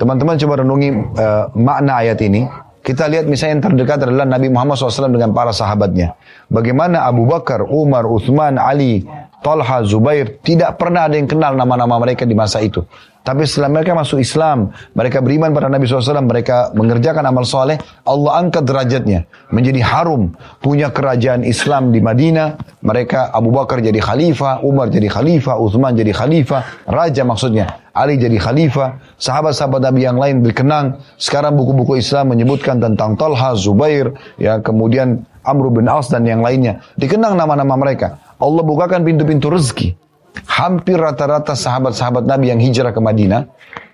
[0.00, 0.88] Teman-teman coba renungi
[1.20, 2.48] uh, makna ayat ini.
[2.80, 6.16] Kita lihat misalnya yang terdekat adalah Nabi Muhammad SAW dengan para sahabatnya.
[6.48, 9.04] Bagaimana Abu Bakar, Umar, Uthman, Ali,
[9.44, 12.80] Talha, Zubair, tidak pernah ada yang kenal nama-nama mereka di masa itu.
[13.20, 17.76] Tapi setelah mereka masuk Islam, mereka beriman pada Nabi SAW, mereka mengerjakan amal soleh,
[18.08, 19.28] Allah angkat derajatnya.
[19.52, 20.32] Menjadi harum,
[20.64, 22.80] punya kerajaan Islam di Madinah.
[22.80, 27.68] Mereka Abu Bakar jadi khalifah, Umar jadi khalifah, Uthman jadi khalifah, raja maksudnya.
[27.92, 31.04] Ali jadi khalifah, sahabat-sahabat Nabi yang lain berkenang.
[31.20, 36.80] Sekarang buku-buku Islam menyebutkan tentang Talha, Zubair, ya kemudian Amr bin As dan yang lainnya.
[36.96, 38.16] Dikenang nama-nama mereka.
[38.40, 40.09] Allah bukakan pintu-pintu rezeki
[40.46, 43.48] hampir rata-rata sahabat-sahabat Nabi yang hijrah ke Madinah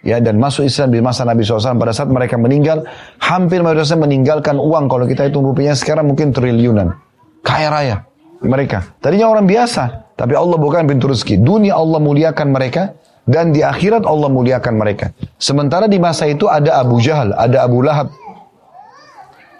[0.06, 2.86] ya dan masuk Islam di masa Nabi SAW pada saat mereka meninggal
[3.18, 4.86] hampir mayoritasnya meninggalkan uang.
[4.86, 6.94] Kalau kita hitung rupiahnya sekarang mungkin triliunan.
[7.42, 7.96] Kaya raya
[8.42, 8.96] mereka.
[9.02, 11.42] Tadinya orang biasa tapi Allah bukan pintu rezeki.
[11.42, 15.10] Dunia Allah muliakan mereka dan di akhirat Allah muliakan mereka.
[15.36, 18.10] Sementara di masa itu ada Abu Jahal ada Abu Lahab.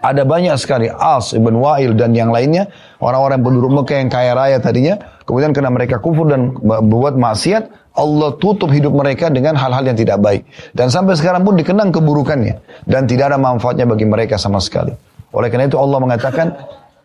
[0.06, 2.70] Ada banyak sekali As, Ibn Wa'il dan yang lainnya.
[3.02, 8.36] Orang-orang penduduk Mekah yang kaya raya tadinya kemudian karena mereka kufur dan membuat maksiat Allah
[8.40, 13.04] tutup hidup mereka dengan hal-hal yang tidak baik dan sampai sekarang pun dikenang keburukannya dan
[13.04, 14.94] tidak ada manfaatnya bagi mereka sama sekali
[15.34, 16.54] oleh karena itu Allah mengatakan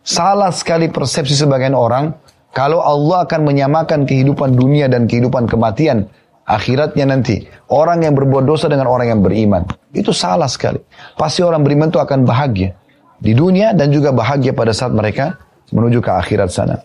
[0.06, 2.14] salah sekali persepsi sebagian orang
[2.52, 6.08] kalau Allah akan menyamakan kehidupan dunia dan kehidupan kematian
[6.52, 7.48] akhiratnya nanti.
[7.72, 9.64] Orang yang berbuat dosa dengan orang yang beriman.
[9.96, 10.84] Itu salah sekali.
[11.16, 12.76] Pasti orang beriman itu akan bahagia
[13.22, 15.40] di dunia dan juga bahagia pada saat mereka
[15.72, 16.76] menuju ke akhirat sana.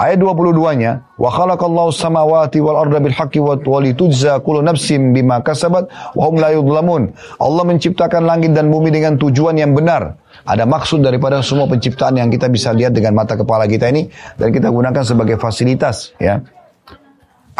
[0.00, 5.92] Ayat 22-nya, wa khalaqallahu samawati wal arda bil haqqi wa litujza kullu nafsin bima kasabat
[6.16, 7.12] wa hum la yudlamun.
[7.36, 10.16] Allah menciptakan langit dan bumi dengan tujuan yang benar.
[10.48, 14.08] Ada maksud daripada semua penciptaan yang kita bisa lihat dengan mata kepala kita ini
[14.40, 16.40] dan kita gunakan sebagai fasilitas ya.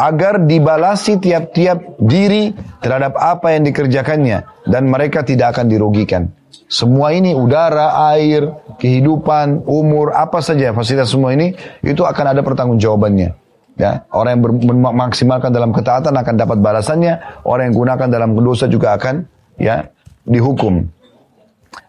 [0.01, 6.33] agar dibalasi tiap-tiap diri terhadap apa yang dikerjakannya dan mereka tidak akan dirugikan.
[6.71, 8.47] Semua ini udara, air,
[8.79, 11.51] kehidupan, umur, apa saja fasilitas semua ini
[11.83, 13.35] itu akan ada pertanggungjawabannya.
[13.75, 14.43] Ya, orang yang
[14.79, 19.27] memaksimalkan dalam ketaatan akan dapat balasannya, orang yang gunakan dalam dosa juga akan
[19.59, 19.91] ya
[20.23, 20.87] dihukum.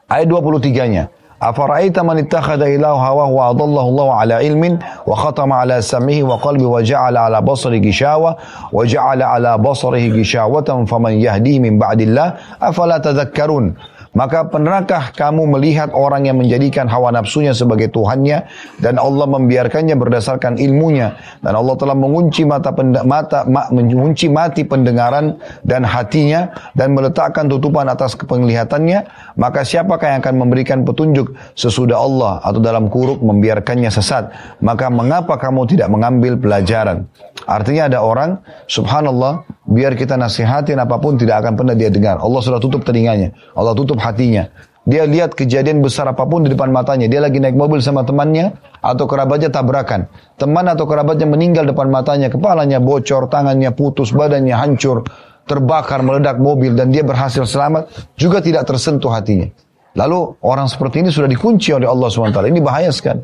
[0.09, 1.13] Ayat 23-nya.
[1.41, 6.37] Afara'aita man ittakhadha ilahu hawahu wa adallahu Allah ala ilmin wa khatama ala sam'ihi wa
[6.37, 8.37] qalbi wa ja'ala ala basari gishawa
[8.69, 13.73] wa ja'ala ala basarihi gishawatan faman yahdihi min ba'dillah afala tadhakkarun
[14.11, 18.43] maka pernahkah kamu melihat orang yang menjadikan hawa nafsunya sebagai Tuhannya
[18.83, 21.15] dan Allah membiarkannya berdasarkan ilmunya?
[21.39, 22.75] Dan Allah telah mengunci mata,
[23.07, 29.07] mata ma, mengunci mati pendengaran dan hatinya dan meletakkan tutupan atas penglihatannya
[29.39, 31.31] maka siapakah yang akan memberikan petunjuk?
[31.55, 34.27] Sesudah Allah atau dalam kuruk membiarkannya sesat.
[34.59, 37.07] Maka mengapa kamu tidak mengambil pelajaran?
[37.47, 42.19] Artinya ada orang subhanallah biar kita nasihatin apa pun tidak akan pernah dia dengar.
[42.19, 43.31] Allah sudah tutup telinganya.
[43.55, 44.49] Allah tutup hatinya.
[44.81, 47.05] Dia lihat kejadian besar apa pun di depan matanya.
[47.05, 50.09] Dia lagi naik mobil sama temannya atau kerabatnya tabrakan.
[50.41, 52.33] Teman atau kerabatnya meninggal depan matanya.
[52.33, 55.05] Kepalanya bocor, tangannya putus, badannya hancur,
[55.45, 57.93] terbakar, meledak mobil dan dia berhasil selamat.
[58.17, 59.53] Juga tidak tersentuh hatinya.
[59.93, 62.41] Lalu orang seperti ini sudah dikunci oleh Allah SWT.
[62.41, 63.21] Ini bahaya sekali.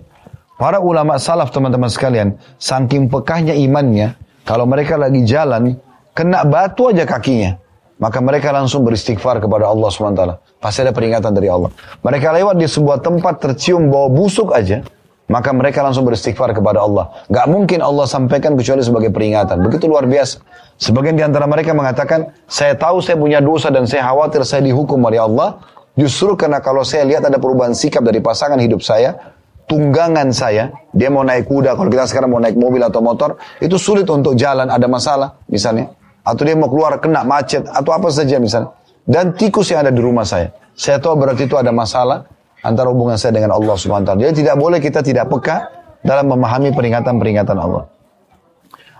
[0.61, 5.77] Para ulama salaf teman-teman sekalian, saking pekahnya imannya, kalau mereka lagi jalan,
[6.17, 7.61] kena batu aja kakinya
[7.97, 10.23] maka mereka langsung beristighfar kepada Allah SWT.
[10.61, 11.73] Pasti ada peringatan dari Allah.
[12.05, 14.85] Mereka lewat di sebuah tempat tercium bau busuk aja,
[15.27, 17.09] maka mereka langsung beristighfar kepada Allah.
[17.27, 19.65] Gak mungkin Allah sampaikan kecuali sebagai peringatan.
[19.65, 20.39] Begitu luar biasa.
[20.77, 25.01] Sebagian di antara mereka mengatakan, saya tahu saya punya dosa dan saya khawatir saya dihukum
[25.01, 25.57] oleh Allah.
[25.97, 29.17] Justru karena kalau saya lihat ada perubahan sikap dari pasangan hidup saya,
[29.65, 33.81] tunggangan saya, dia mau naik kuda, kalau kita sekarang mau naik mobil atau motor, itu
[33.81, 35.89] sulit untuk jalan, ada masalah misalnya
[36.27, 38.75] atau dia mau keluar kena macet atau apa saja misalnya.
[39.07, 40.51] Dan tikus yang ada di rumah saya.
[40.75, 42.27] Saya tahu berarti itu ada masalah
[42.59, 44.23] antara hubungan saya dengan Allah Subhanahu wa taala.
[44.27, 45.71] Jadi tidak boleh kita tidak peka
[46.03, 47.87] dalam memahami peringatan-peringatan Allah.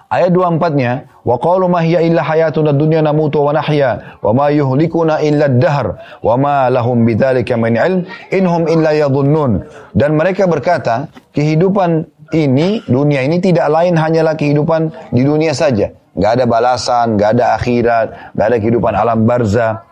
[0.08, 5.20] Ayat 24-nya, wa qalu ma hiya illa hayatuna dunya namutu wa nahya wa ma yuhlikuna
[5.20, 9.68] illa ad-dahr wa ma lahum bidzalika min ilm inhum illa yadhunnun.
[9.92, 16.32] Dan mereka berkata, kehidupan ini, dunia ini tidak lain hanyalah kehidupan di dunia saja nggak
[16.42, 19.86] ada balasan, nggak ada akhirat, nggak ada kehidupan alam barza.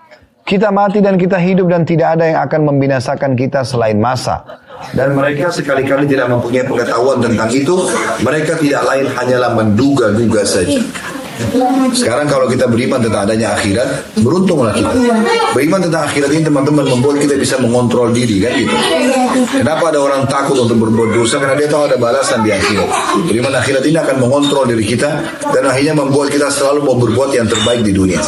[0.46, 4.62] Kita mati dan kita hidup dan tidak ada yang akan membinasakan kita selain masa.
[4.94, 7.74] Dan mereka sekali-kali tidak mempunyai pengetahuan tentang itu,
[8.22, 10.78] mereka tidak lain hanyalah menduga-duga saja.
[11.96, 14.92] Sekarang kalau kita beriman tentang adanya akhirat, beruntunglah kita.
[15.52, 18.76] Beriman tentang akhirat ini teman-teman membuat kita bisa mengontrol diri kan gitu.
[19.62, 21.40] Kenapa ada orang takut untuk berbuat dosa?
[21.40, 22.88] Karena dia tahu ada balasan di akhirat.
[23.28, 25.10] Beriman akhirat ini akan mengontrol diri kita
[25.52, 28.20] dan akhirnya membuat kita selalu mau berbuat yang terbaik di dunia.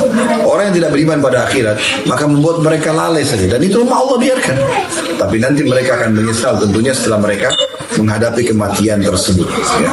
[0.44, 1.76] Orang yang tidak beriman pada akhirat
[2.08, 4.56] maka membuat mereka lalai saja dan itu rumah Allah biarkan.
[5.18, 7.50] Tapi nanti mereka akan menyesal tentunya setelah mereka
[7.98, 9.48] menghadapi kematian tersebut.
[9.82, 9.90] Ya.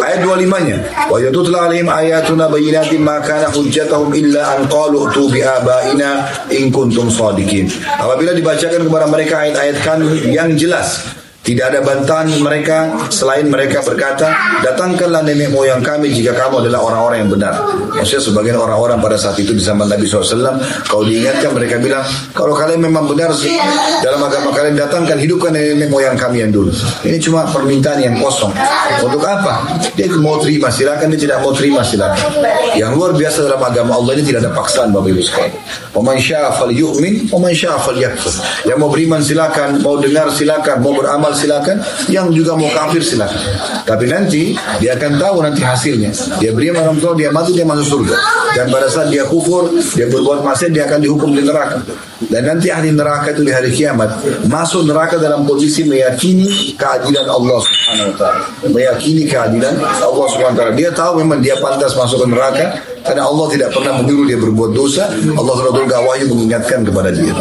[0.00, 0.76] Ayat 25-nya,
[1.12, 6.68] wa yatutla alaihim ayatuna bayyinatin ma kana hujjatahum illa an qalu tu bi abaina in
[6.68, 7.68] kuntum sadiqin.
[7.96, 11.16] Apabila dibacakan kepada mereka ayat-ayat kami yang jelas
[11.46, 14.34] tidak ada bantahan mereka selain mereka berkata,
[14.66, 17.54] datangkanlah nenek moyang kami jika kamu adalah orang-orang yang benar.
[17.94, 20.58] Maksudnya sebagian orang-orang pada saat itu di zaman Nabi SAW,
[20.90, 22.02] kalau diingatkan mereka bilang,
[22.34, 23.30] kalau kalian memang benar
[24.02, 26.74] dalam agama kalian datangkan hidupkan nenek moyang kami yang dulu.
[27.06, 28.50] Ini cuma permintaan yang kosong.
[29.06, 29.78] Untuk apa?
[29.94, 32.26] Dia mau terima silakan, dia tidak mau terima silakan.
[32.74, 35.54] Yang luar biasa dalam agama Allah ini tidak ada paksaan Bapak Ibu sekalian.
[35.94, 38.34] Waman syafal yu'min, waman syafal yakfur.
[38.66, 41.76] Yang mau beriman silakan, mau dengar silakan, mau beramal silakan,
[42.08, 43.38] yang juga mau kafir silakan.
[43.84, 46.10] Tapi nanti dia akan tahu nanti hasilnya.
[46.40, 48.14] Dia beri orang tua, dia mati, dia masuk surga.
[48.56, 51.84] Dan pada saat dia kufur, dia berbuat maksiat, dia akan dihukum di neraka.
[52.16, 57.60] Dan nanti ahli neraka itu di hari kiamat masuk neraka dalam posisi meyakini keadilan Allah
[57.60, 58.44] Subhanahu wa taala.
[58.72, 60.72] Meyakini keadilan Allah Subhanahu wa taala.
[60.72, 62.64] Dia tahu memang dia pantas masuk ke neraka
[63.04, 65.12] karena Allah tidak pernah menyuruh dia berbuat dosa.
[65.12, 67.36] Allah telah turunkan wahyu mengingatkan kepada dia.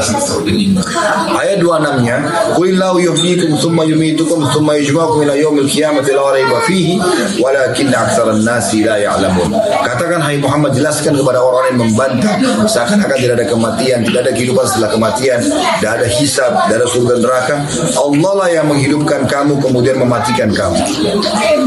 [1.39, 2.15] Ayat 26-nya,
[2.59, 6.99] "Qulillahu yuhyikum tsumma yumitukum tsumma yujma'ukum ila yaumil qiyamati la raiba fihi
[7.39, 9.55] walakin aktsaran nasi la ya'lamun."
[9.88, 12.36] Katakan hai Muhammad jelaskan kepada orang-orang yang membantah
[12.67, 15.39] seakan-akan tidak ada kematian, tidak ada kehidupan setelah kematian,
[15.79, 17.55] tidak ada hisab, tidak ada surga neraka.
[17.95, 20.83] Allah lah yang menghidupkan kamu kemudian mematikan kamu.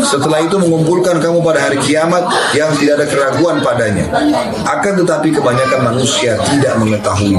[0.04, 4.06] Setelah itu mengumpulkan kamu pada hari kiamat yang tidak ada keraguan pada padanya.
[4.66, 7.38] Akan tetapi kebanyakan manusia tidak mengetahui.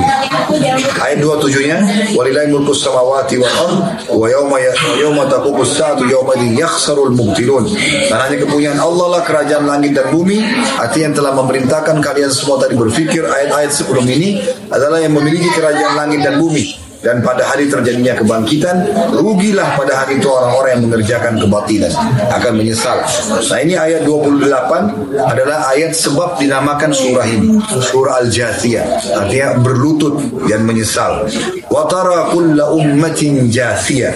[0.96, 1.78] Ayat 27-nya,
[2.16, 3.76] walillahi mulku samawati wal ard
[4.08, 4.69] wa ayat
[5.00, 7.70] yauma taqumus saatu yauma yakhsarul mubtilun.
[8.10, 10.42] Dan hanya kepunyaan Allah lah kerajaan langit dan bumi.
[10.78, 15.94] Artinya yang telah memerintahkan kalian semua tadi berpikir ayat-ayat sebelum ini adalah yang memiliki kerajaan
[15.96, 21.34] langit dan bumi dan pada hari terjadinya kebangkitan rugilah pada hari itu orang-orang yang mengerjakan
[21.40, 21.94] kebatilan.
[22.28, 23.00] Akan menyesal.
[23.48, 27.56] Nah ini ayat 28 adalah ayat sebab dinamakan surah ini.
[27.80, 29.16] Surah Al-Jathiyah.
[29.16, 30.20] Artinya berlutut
[30.52, 31.24] dan menyesal.
[31.72, 34.12] Wa tara kulla ummatin jathiyah.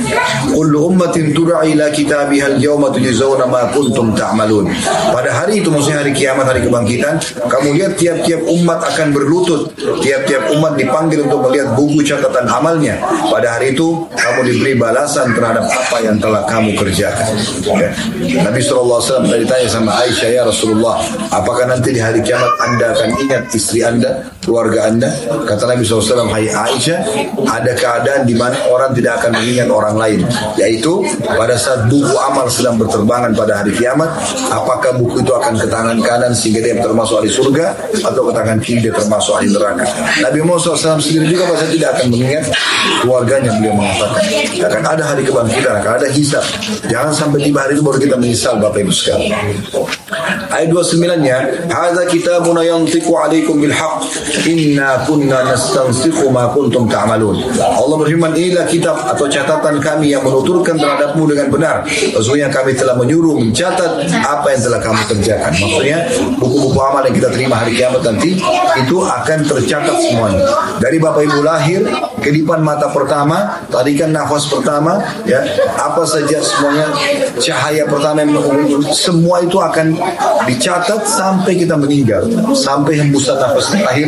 [0.52, 4.68] Kullu ummatin tud'a ila kitabiha al-yawma tujzauna ma kuntum ta'malun.
[5.16, 7.16] Pada hari itu maksudnya hari kiamat hari kebangkitan
[7.48, 9.72] kamu lihat tiap-tiap umat akan berlutut.
[10.04, 12.98] Tiap-tiap umat dipanggil untuk melihat buku catatan amal amalnya.
[13.30, 17.38] Pada hari itu kamu diberi balasan terhadap apa yang telah kamu kerjakan.
[17.78, 17.90] Ya.
[18.42, 18.98] Nabi SAW
[19.30, 23.86] tadi tanya sama Aisyah ya Rasulullah, apakah nanti di hari kiamat anda akan ingat istri
[23.86, 25.10] anda, keluarga anda?
[25.46, 27.00] Kata Nabi SAW, Hai Aisyah,
[27.46, 30.20] ada keadaan di mana orang tidak akan mengingat orang lain,
[30.58, 34.10] yaitu pada saat buku amal sedang berterbangan pada hari kiamat,
[34.50, 38.58] apakah buku itu akan ke tangan kanan sehingga dia termasuk ahli surga atau ke tangan
[38.58, 39.86] kiri dia termasuk ahli neraka.
[40.24, 42.46] Nabi Muhammad SAW sendiri juga pasti tidak akan mengingat
[43.04, 44.24] keluarganya beliau mengatakan
[44.64, 46.44] akan ada hari kebangkitan akan ada hisab.
[46.88, 49.60] Jangan sampai tiba hari itu baru kita menyesal Bapak Ibu sekalian.
[50.54, 51.38] Ayat 29 nya
[51.72, 54.06] hadza kitabuna yantiqu alaikum bil haqq
[54.46, 57.42] inna kunna nastansikhu ma kuntum ta'malun.
[57.58, 61.76] Allah berfirman inilah kitab atau catatan kami yang menuturkan terhadapmu dengan benar.
[61.90, 65.52] Sesungguhnya kami telah menyuruh mencatat apa yang telah kamu kerjakan.
[65.58, 65.98] Maksudnya
[66.38, 68.38] buku-buku amal yang kita terima hari kiamat nanti
[68.78, 70.44] itu akan tercatat semuanya.
[70.78, 71.82] Dari Bapak Ibu lahir
[72.24, 75.44] kedipan mata pertama, tarikan nafas pertama, ya
[75.76, 76.88] apa saja semuanya
[77.38, 78.32] cahaya pertama yang
[78.96, 79.94] semua itu akan
[80.48, 82.24] dicatat sampai kita meninggal,
[82.56, 84.08] sampai hembusan nafas terakhir,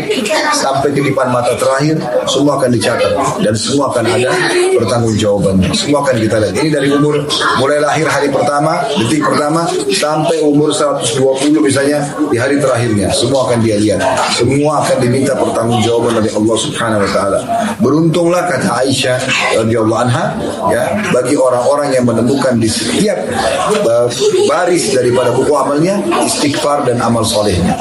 [0.55, 3.13] sampai kedipan mata terakhir, semua akan dicatat
[3.43, 4.31] dan semua akan ada
[4.79, 5.69] pertanggung jawabannya.
[5.75, 6.55] Semua akan kita lihat.
[6.55, 7.27] Ini dari umur
[7.59, 11.99] mulai lahir hari pertama, detik pertama sampai umur 120 misalnya
[12.31, 13.99] di hari terakhirnya, semua akan dia lihat.
[14.31, 17.39] Semua akan diminta pertanggung jawaban dari Allah Subhanahu wa taala.
[18.05, 19.17] Beruntunglah kata Aisyah
[19.65, 20.37] radhiyallahu anha
[20.69, 23.17] ya bagi orang-orang yang menemukan di setiap
[23.81, 24.05] uh,
[24.45, 27.73] baris daripada buku amalnya istighfar dan amal solehnya.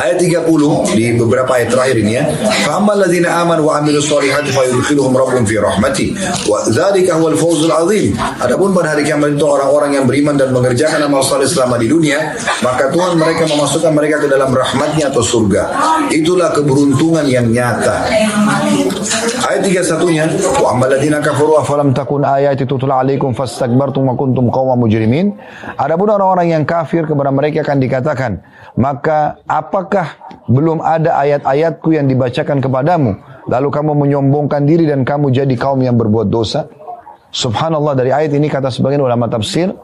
[0.00, 2.32] Ayat 30 di beberapa ayat terakhir ini ya.
[2.64, 6.16] Fa'amal ladzina amanu wa amilus solihati fa yudkhiluhum rabbuhum fi rahmati
[6.48, 8.16] wa dzalika huwal fawzul azim.
[8.40, 12.32] Adapun pada hari kiamat itu orang-orang yang beriman dan mengerjakan amal soleh selama di dunia,
[12.64, 15.76] maka Tuhan mereka memasukkan mereka ke dalam rahmatnya atau surga.
[16.08, 18.08] Itulah keberuntungan yang nyata.
[19.48, 20.24] Ayat 31-nya,
[20.62, 25.34] wa ammal ladzina kafaru afalam takun ayati tutla alaikum fastakbartum wa kuntum qawma mujrimin.
[25.74, 28.32] Adapun orang-orang yang kafir kepada mereka akan dikatakan,
[28.78, 30.14] maka apakah
[30.46, 33.18] belum ada ayat-ayatku yang dibacakan kepadamu
[33.50, 36.70] lalu kamu menyombongkan diri dan kamu jadi kaum yang berbuat dosa?
[37.34, 39.74] Subhanallah dari ayat ini kata sebagian ulama tafsir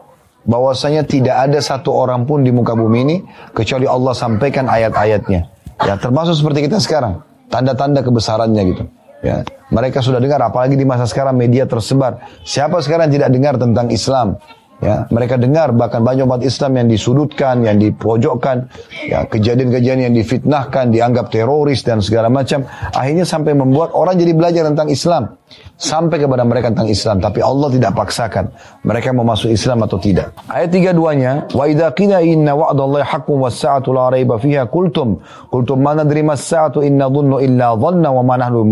[0.45, 3.17] bahwasanya tidak ada satu orang pun di muka bumi ini
[3.51, 5.41] kecuali Allah sampaikan ayat-ayatnya.
[5.83, 7.19] Ya termasuk seperti kita sekarang,
[7.55, 8.83] tanda-tanda kebesarannya gitu.
[9.23, 12.19] Ya, mereka sudah dengar, apalagi di masa sekarang media tersebar.
[12.43, 14.35] Siapa sekarang tidak dengar tentang Islam?
[14.83, 18.67] Ya, mereka dengar bahkan banyak umat Islam yang disudutkan, yang dipojokkan,
[19.07, 22.67] ya kejadian-kejadian yang difitnahkan, dianggap teroris dan segala macam.
[22.91, 25.39] Akhirnya sampai membuat orang jadi belajar tentang Islam
[25.75, 28.49] sampai kepada mereka tentang Islam tapi Allah tidak paksakan
[28.81, 30.31] mereka mau masuk Islam atau tidak.
[30.49, 35.21] Ayat tiga duanya wa idza qila inna wa'dallahi haqqun was sa'atu la raiba fiha qultum.
[35.51, 38.65] Qultum ma nadri mas sa'atu dhunnu illa dhanna wa ma nahnu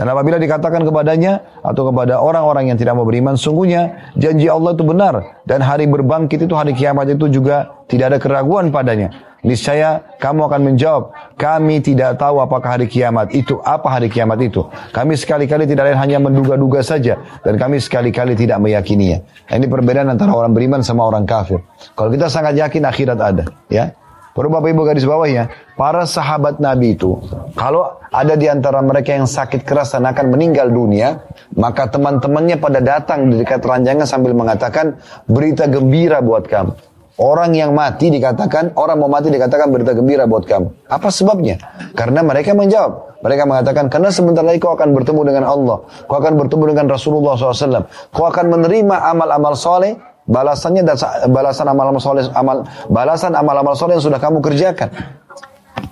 [0.00, 4.84] dan apabila dikatakan kepadanya atau kepada orang-orang yang tidak mau beriman sungguhnya janji Allah itu
[4.86, 5.14] benar.
[5.44, 10.60] Dan hari berbangkit itu hari kiamat itu juga tidak ada keraguan padanya niscaya kamu akan
[10.72, 11.02] menjawab,
[11.36, 14.64] kami tidak tahu apakah hari kiamat itu, apa hari kiamat itu.
[14.92, 19.24] Kami sekali-kali tidak lain hanya menduga-duga saja, dan kami sekali-kali tidak meyakininya.
[19.48, 21.64] Nah, ini perbedaan antara orang beriman sama orang kafir.
[21.96, 23.92] Kalau kita sangat yakin akhirat ada, ya.
[24.30, 27.18] Perlu Bapak Ibu garis bawahnya, para sahabat Nabi itu,
[27.58, 31.26] kalau ada di antara mereka yang sakit keras dan akan meninggal dunia,
[31.58, 36.89] maka teman-temannya pada datang di dekat ranjangnya sambil mengatakan, berita gembira buat kamu.
[37.20, 40.88] Orang yang mati dikatakan, orang mau mati dikatakan berita gembira buat kamu.
[40.88, 41.60] Apa sebabnya?
[41.92, 43.20] Karena mereka menjawab.
[43.20, 45.84] Mereka mengatakan, karena sebentar lagi kau akan bertemu dengan Allah.
[46.08, 47.84] Kau akan bertemu dengan Rasulullah SAW.
[48.16, 50.00] Kau akan menerima amal-amal soleh.
[50.24, 50.96] Balasannya dan
[51.28, 54.88] balasan amal-amal soleh, amal, balasan amal-amal soleh yang sudah kamu kerjakan.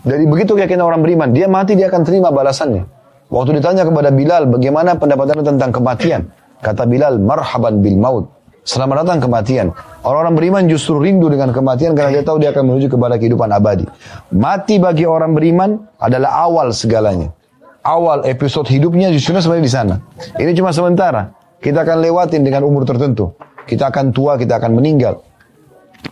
[0.07, 2.87] Dari begitu keyakinan orang beriman, dia mati dia akan terima balasannya.
[3.29, 6.31] Waktu ditanya kepada Bilal, bagaimana pendapatnya tentang kematian?
[6.62, 8.38] Kata Bilal, marhaban bil maut.
[8.69, 9.73] Selamat datang kematian.
[10.05, 13.89] Orang-orang beriman justru rindu dengan kematian karena dia tahu dia akan menuju kepada kehidupan abadi.
[14.37, 17.33] Mati bagi orang beriman adalah awal segalanya.
[17.81, 19.95] awal episode hidupnya justru sebenarnya di sana.
[20.37, 21.33] Ini cuma sementara.
[21.64, 23.33] Kita akan lewatin dengan umur tertentu.
[23.64, 25.25] Kita akan tua, kita akan meninggal.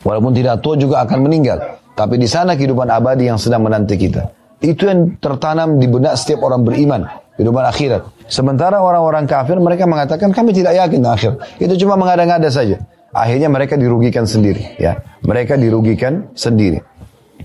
[0.00, 1.60] Walaupun tidak tua juga akan meninggal.
[1.92, 4.32] Tapi di sana kehidupan abadi yang sedang menanti kita.
[4.64, 7.04] Itu yang tertanam di benak setiap orang beriman.
[7.36, 8.02] Kehidupan akhirat.
[8.32, 11.32] Sementara orang-orang kafir mereka mengatakan kami tidak yakin akhir.
[11.60, 12.80] Itu cuma mengada-ngada saja.
[13.12, 14.76] Akhirnya mereka dirugikan sendiri.
[14.80, 16.80] Ya, Mereka dirugikan sendiri.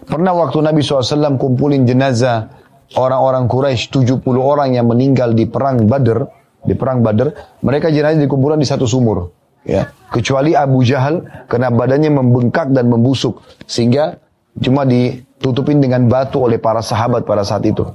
[0.08, 2.52] Pernah waktu Nabi SAW kumpulin jenazah
[3.00, 6.28] orang-orang Quraisy 70 orang yang meninggal di perang Badr,
[6.64, 9.32] di perang Badr, mereka jenazah dikumpulkan di satu sumur.
[9.62, 14.18] Ya, kecuali Abu Jahal karena badannya membengkak dan membusuk sehingga
[14.58, 17.86] cuma ditutupin dengan batu oleh para sahabat pada saat itu.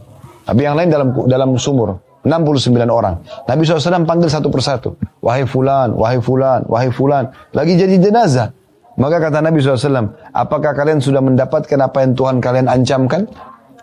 [0.47, 1.99] Tapi yang lain dalam dalam sumur.
[2.27, 3.23] 69 orang.
[3.47, 4.99] Nabi SAW panggil satu persatu.
[5.23, 7.31] Wahai fulan, wahai fulan, wahai fulan.
[7.55, 8.51] Lagi jadi jenazah.
[8.99, 13.31] Maka kata Nabi SAW, apakah kalian sudah mendapatkan apa yang Tuhan kalian ancamkan?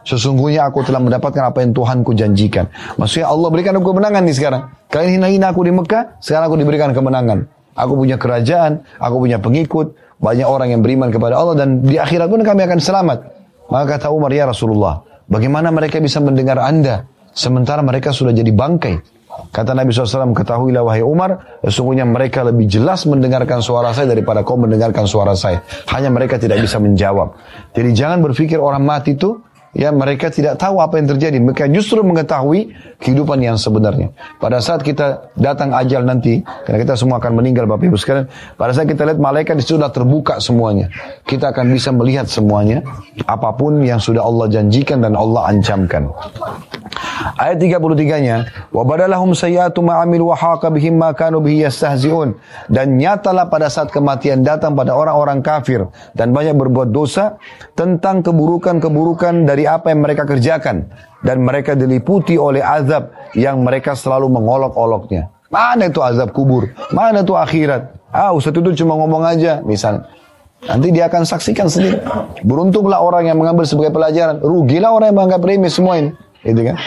[0.03, 2.67] Sesungguhnya aku telah mendapatkan apa yang Tuhanku janjikan.
[2.99, 4.61] Maksudnya Allah berikan aku kemenangan nih sekarang.
[4.91, 7.47] Kalian hina-hina aku di Mekah, sekarang aku diberikan kemenangan.
[7.79, 12.27] Aku punya kerajaan, aku punya pengikut, banyak orang yang beriman kepada Allah dan di akhirat
[12.27, 13.17] pun kami akan selamat.
[13.71, 17.07] Maka kata Umar, ya Rasulullah, bagaimana mereka bisa mendengar anda?
[17.33, 19.13] Sementara mereka sudah jadi bangkai.
[19.49, 24.61] Kata Nabi SAW, ketahuilah wahai Umar, sesungguhnya mereka lebih jelas mendengarkan suara saya daripada kau
[24.61, 25.65] mendengarkan suara saya.
[25.89, 27.33] Hanya mereka tidak bisa menjawab.
[27.73, 29.41] Jadi jangan berpikir orang mati itu
[29.73, 31.37] ya mereka tidak tahu apa yang terjadi.
[31.41, 34.13] Mereka justru mengetahui kehidupan yang sebenarnya.
[34.39, 38.71] Pada saat kita datang ajal nanti, karena kita semua akan meninggal Bapak Ibu sekalian, pada
[38.71, 40.87] saat kita lihat malaikat itu sudah terbuka semuanya.
[41.25, 42.85] Kita akan bisa melihat semuanya,
[43.25, 46.13] apa pun yang sudah Allah janjikan dan Allah ancamkan.
[47.33, 52.37] Ayat 33-nya, wa badalahum sayyatu ma'amil wa haqa bihim ma kanu bihi yastahzi'un.
[52.69, 57.41] Dan nyatalah pada saat kematian datang pada orang-orang kafir dan banyak berbuat dosa
[57.73, 60.87] tentang keburukan-keburukan dari apa yang mereka kerjakan
[61.23, 65.31] dan mereka diliputi oleh azab yang mereka selalu mengolok-oloknya.
[65.53, 66.73] Mana itu azab kubur?
[66.89, 67.93] Mana itu akhirat?
[68.09, 70.09] Ah, Ustaz itu cuma ngomong aja, misalnya.
[70.63, 71.99] Nanti dia akan saksikan sendiri.
[72.41, 74.39] Beruntunglah orang yang mengambil sebagai pelajaran.
[74.39, 76.15] Rugilah orang yang menganggap remeh semua ini.
[76.45, 76.79] Itu kan?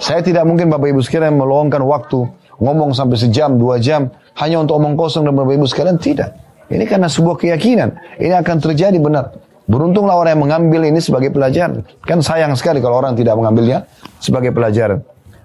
[0.00, 2.24] Saya tidak mungkin Bapak Ibu sekalian meluangkan waktu
[2.60, 6.32] ngomong sampai sejam, dua jam hanya untuk omong kosong dan Bapak Ibu sekalian tidak.
[6.70, 7.98] Ini karena sebuah keyakinan.
[8.22, 9.34] Ini akan terjadi benar.
[9.70, 11.86] Beruntunglah orang yang mengambil ini sebagai pelajaran.
[12.02, 13.86] Kan sayang sekali kalau orang tidak mengambilnya
[14.18, 14.98] sebagai pelajaran.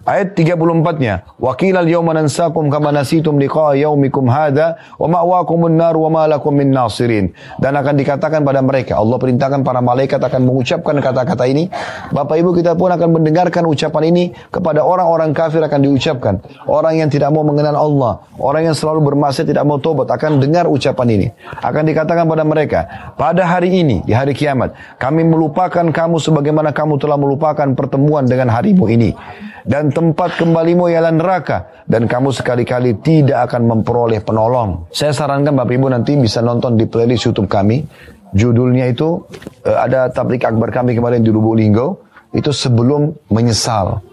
[0.06, 6.24] Ayat 34-nya, "Wa al-yawma nansakum kama nasitum liqa'a yaumikum hadha wa ma'wakumun nar wa ma
[6.30, 11.50] lakum min nasirin." Dan akan dikatakan pada mereka, Allah perintahkan para malaikat akan mengucapkan kata-kata
[11.50, 11.74] ini.
[12.14, 16.38] Bapak Ibu kita pun akan mendengarkan ucapan ini kepada orang-orang kafir akan diucapkan.
[16.70, 20.70] Orang yang tidak mau mengenal Allah, orang yang selalu bermaksiat tidak mau tobat akan dengar
[20.70, 21.28] ucapan ini.
[21.66, 22.86] Akan dikatakan pada mereka,
[23.18, 24.70] pada hari ini, di hari kiamat,
[25.02, 29.18] kami melupakan kamu sebagaimana kamu telah melupakan pertemuan dengan harimu ini
[29.66, 34.92] dan tempat kembalimu ialah neraka dan kamu sekali-kali tidak akan memperoleh penolong.
[34.92, 37.88] Saya sarankan Bapak Ibu nanti bisa nonton di playlist YouTube kami.
[38.36, 39.24] Judulnya itu
[39.64, 42.04] uh, ada tablik akbar kami kemarin di Lubuk Linggo
[42.36, 44.04] itu sebelum menyesal.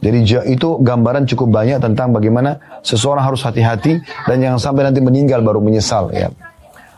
[0.00, 5.44] Jadi itu gambaran cukup banyak tentang bagaimana seseorang harus hati-hati dan jangan sampai nanti meninggal
[5.44, 6.32] baru menyesal ya.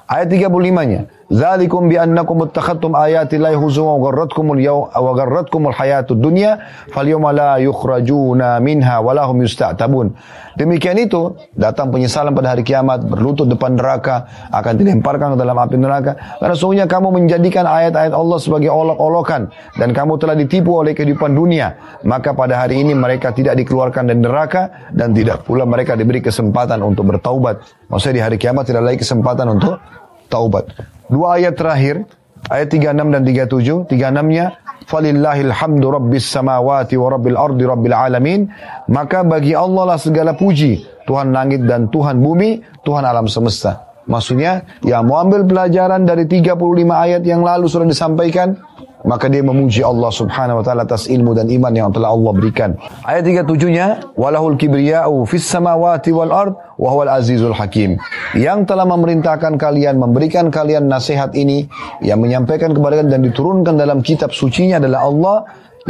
[0.07, 1.22] Ayat 35-nya.
[1.33, 6.61] Zalikum bi annakum ittakhadtum ayati llahi huzwa wa gharratkumul yaw wa gharratkumul hayatud dunya
[6.93, 10.13] falyawma la yukhrajuna minha wa lahum yusta'tabun.
[10.61, 15.77] Demikian itu datang penyesalan pada hari kiamat berlutut depan neraka akan dilemparkan ke dalam api
[15.81, 16.37] neraka.
[16.37, 19.49] Karena sungguhnya kamu menjadikan ayat-ayat Allah sebagai olok-olokan
[19.81, 21.81] dan kamu telah ditipu oleh kehidupan dunia.
[22.05, 26.85] Maka pada hari ini mereka tidak dikeluarkan dari neraka dan tidak pula mereka diberi kesempatan
[26.85, 27.65] untuk bertaubat.
[27.89, 29.81] Maksudnya di hari kiamat tidak lagi kesempatan untuk
[30.29, 30.69] taubat
[31.13, 32.09] Dua ayat terakhir,
[32.49, 33.85] ayat 36 dan 37.
[33.93, 34.47] 36-nya,
[34.89, 38.49] Falillahil hamdu rabbis samawati wa rabbil ardi rabbil alamin.
[38.89, 40.89] Maka bagi Allah lah segala puji.
[41.05, 43.92] Tuhan langit dan Tuhan bumi, Tuhan alam semesta.
[44.13, 46.53] Maksudnya, yang mau ambil pelajaran dari 35
[46.93, 48.61] ayat yang lalu sudah disampaikan,
[49.09, 52.77] maka dia memuji Allah Subhanahu wa taala atas ilmu dan iman yang telah Allah berikan.
[53.03, 57.99] Ayat 37-nya, "Walahul kibriya'u fis samawati wal ard wa huwal azizul hakim."
[58.37, 61.67] Yang telah memerintahkan kalian memberikan kalian nasihat ini
[62.05, 65.37] yang menyampaikan kepada kalian dan diturunkan dalam kitab sucinya adalah Allah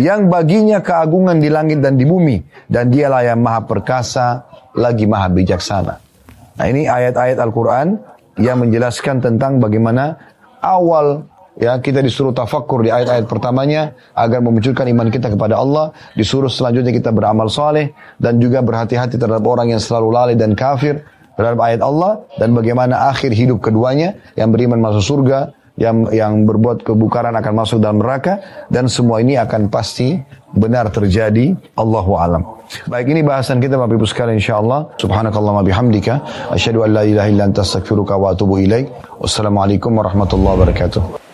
[0.00, 2.40] yang baginya keagungan di langit dan di bumi
[2.70, 6.00] dan dialah yang maha perkasa lagi maha bijaksana.
[6.56, 10.16] Nah ini ayat-ayat Al-Quran yang menjelaskan tentang bagaimana
[10.62, 15.92] awal Ya, kita disuruh tafakur di ayat-ayat pertamanya agar memunculkan iman kita kepada Allah.
[16.16, 21.04] Disuruh selanjutnya kita beramal soleh dan juga berhati-hati terhadap orang yang selalu lalai dan kafir
[21.36, 26.84] terhadap ayat Allah dan bagaimana akhir hidup keduanya yang beriman masuk surga yang yang berbuat
[26.84, 30.20] kebukaran akan masuk dalam neraka dan semua ini akan pasti
[30.52, 32.42] benar terjadi Allahu alam.
[32.88, 35.00] Baik ini bahasan kita Bapak Ibu sekalian insyaallah.
[35.00, 36.14] Subhanakallah wa bihamdika
[36.52, 38.88] asyhadu an la ilaha illa anta astaghfiruka wa atubu ilaik.
[39.20, 41.31] Wassalamualaikum warahmatullahi wabarakatuh.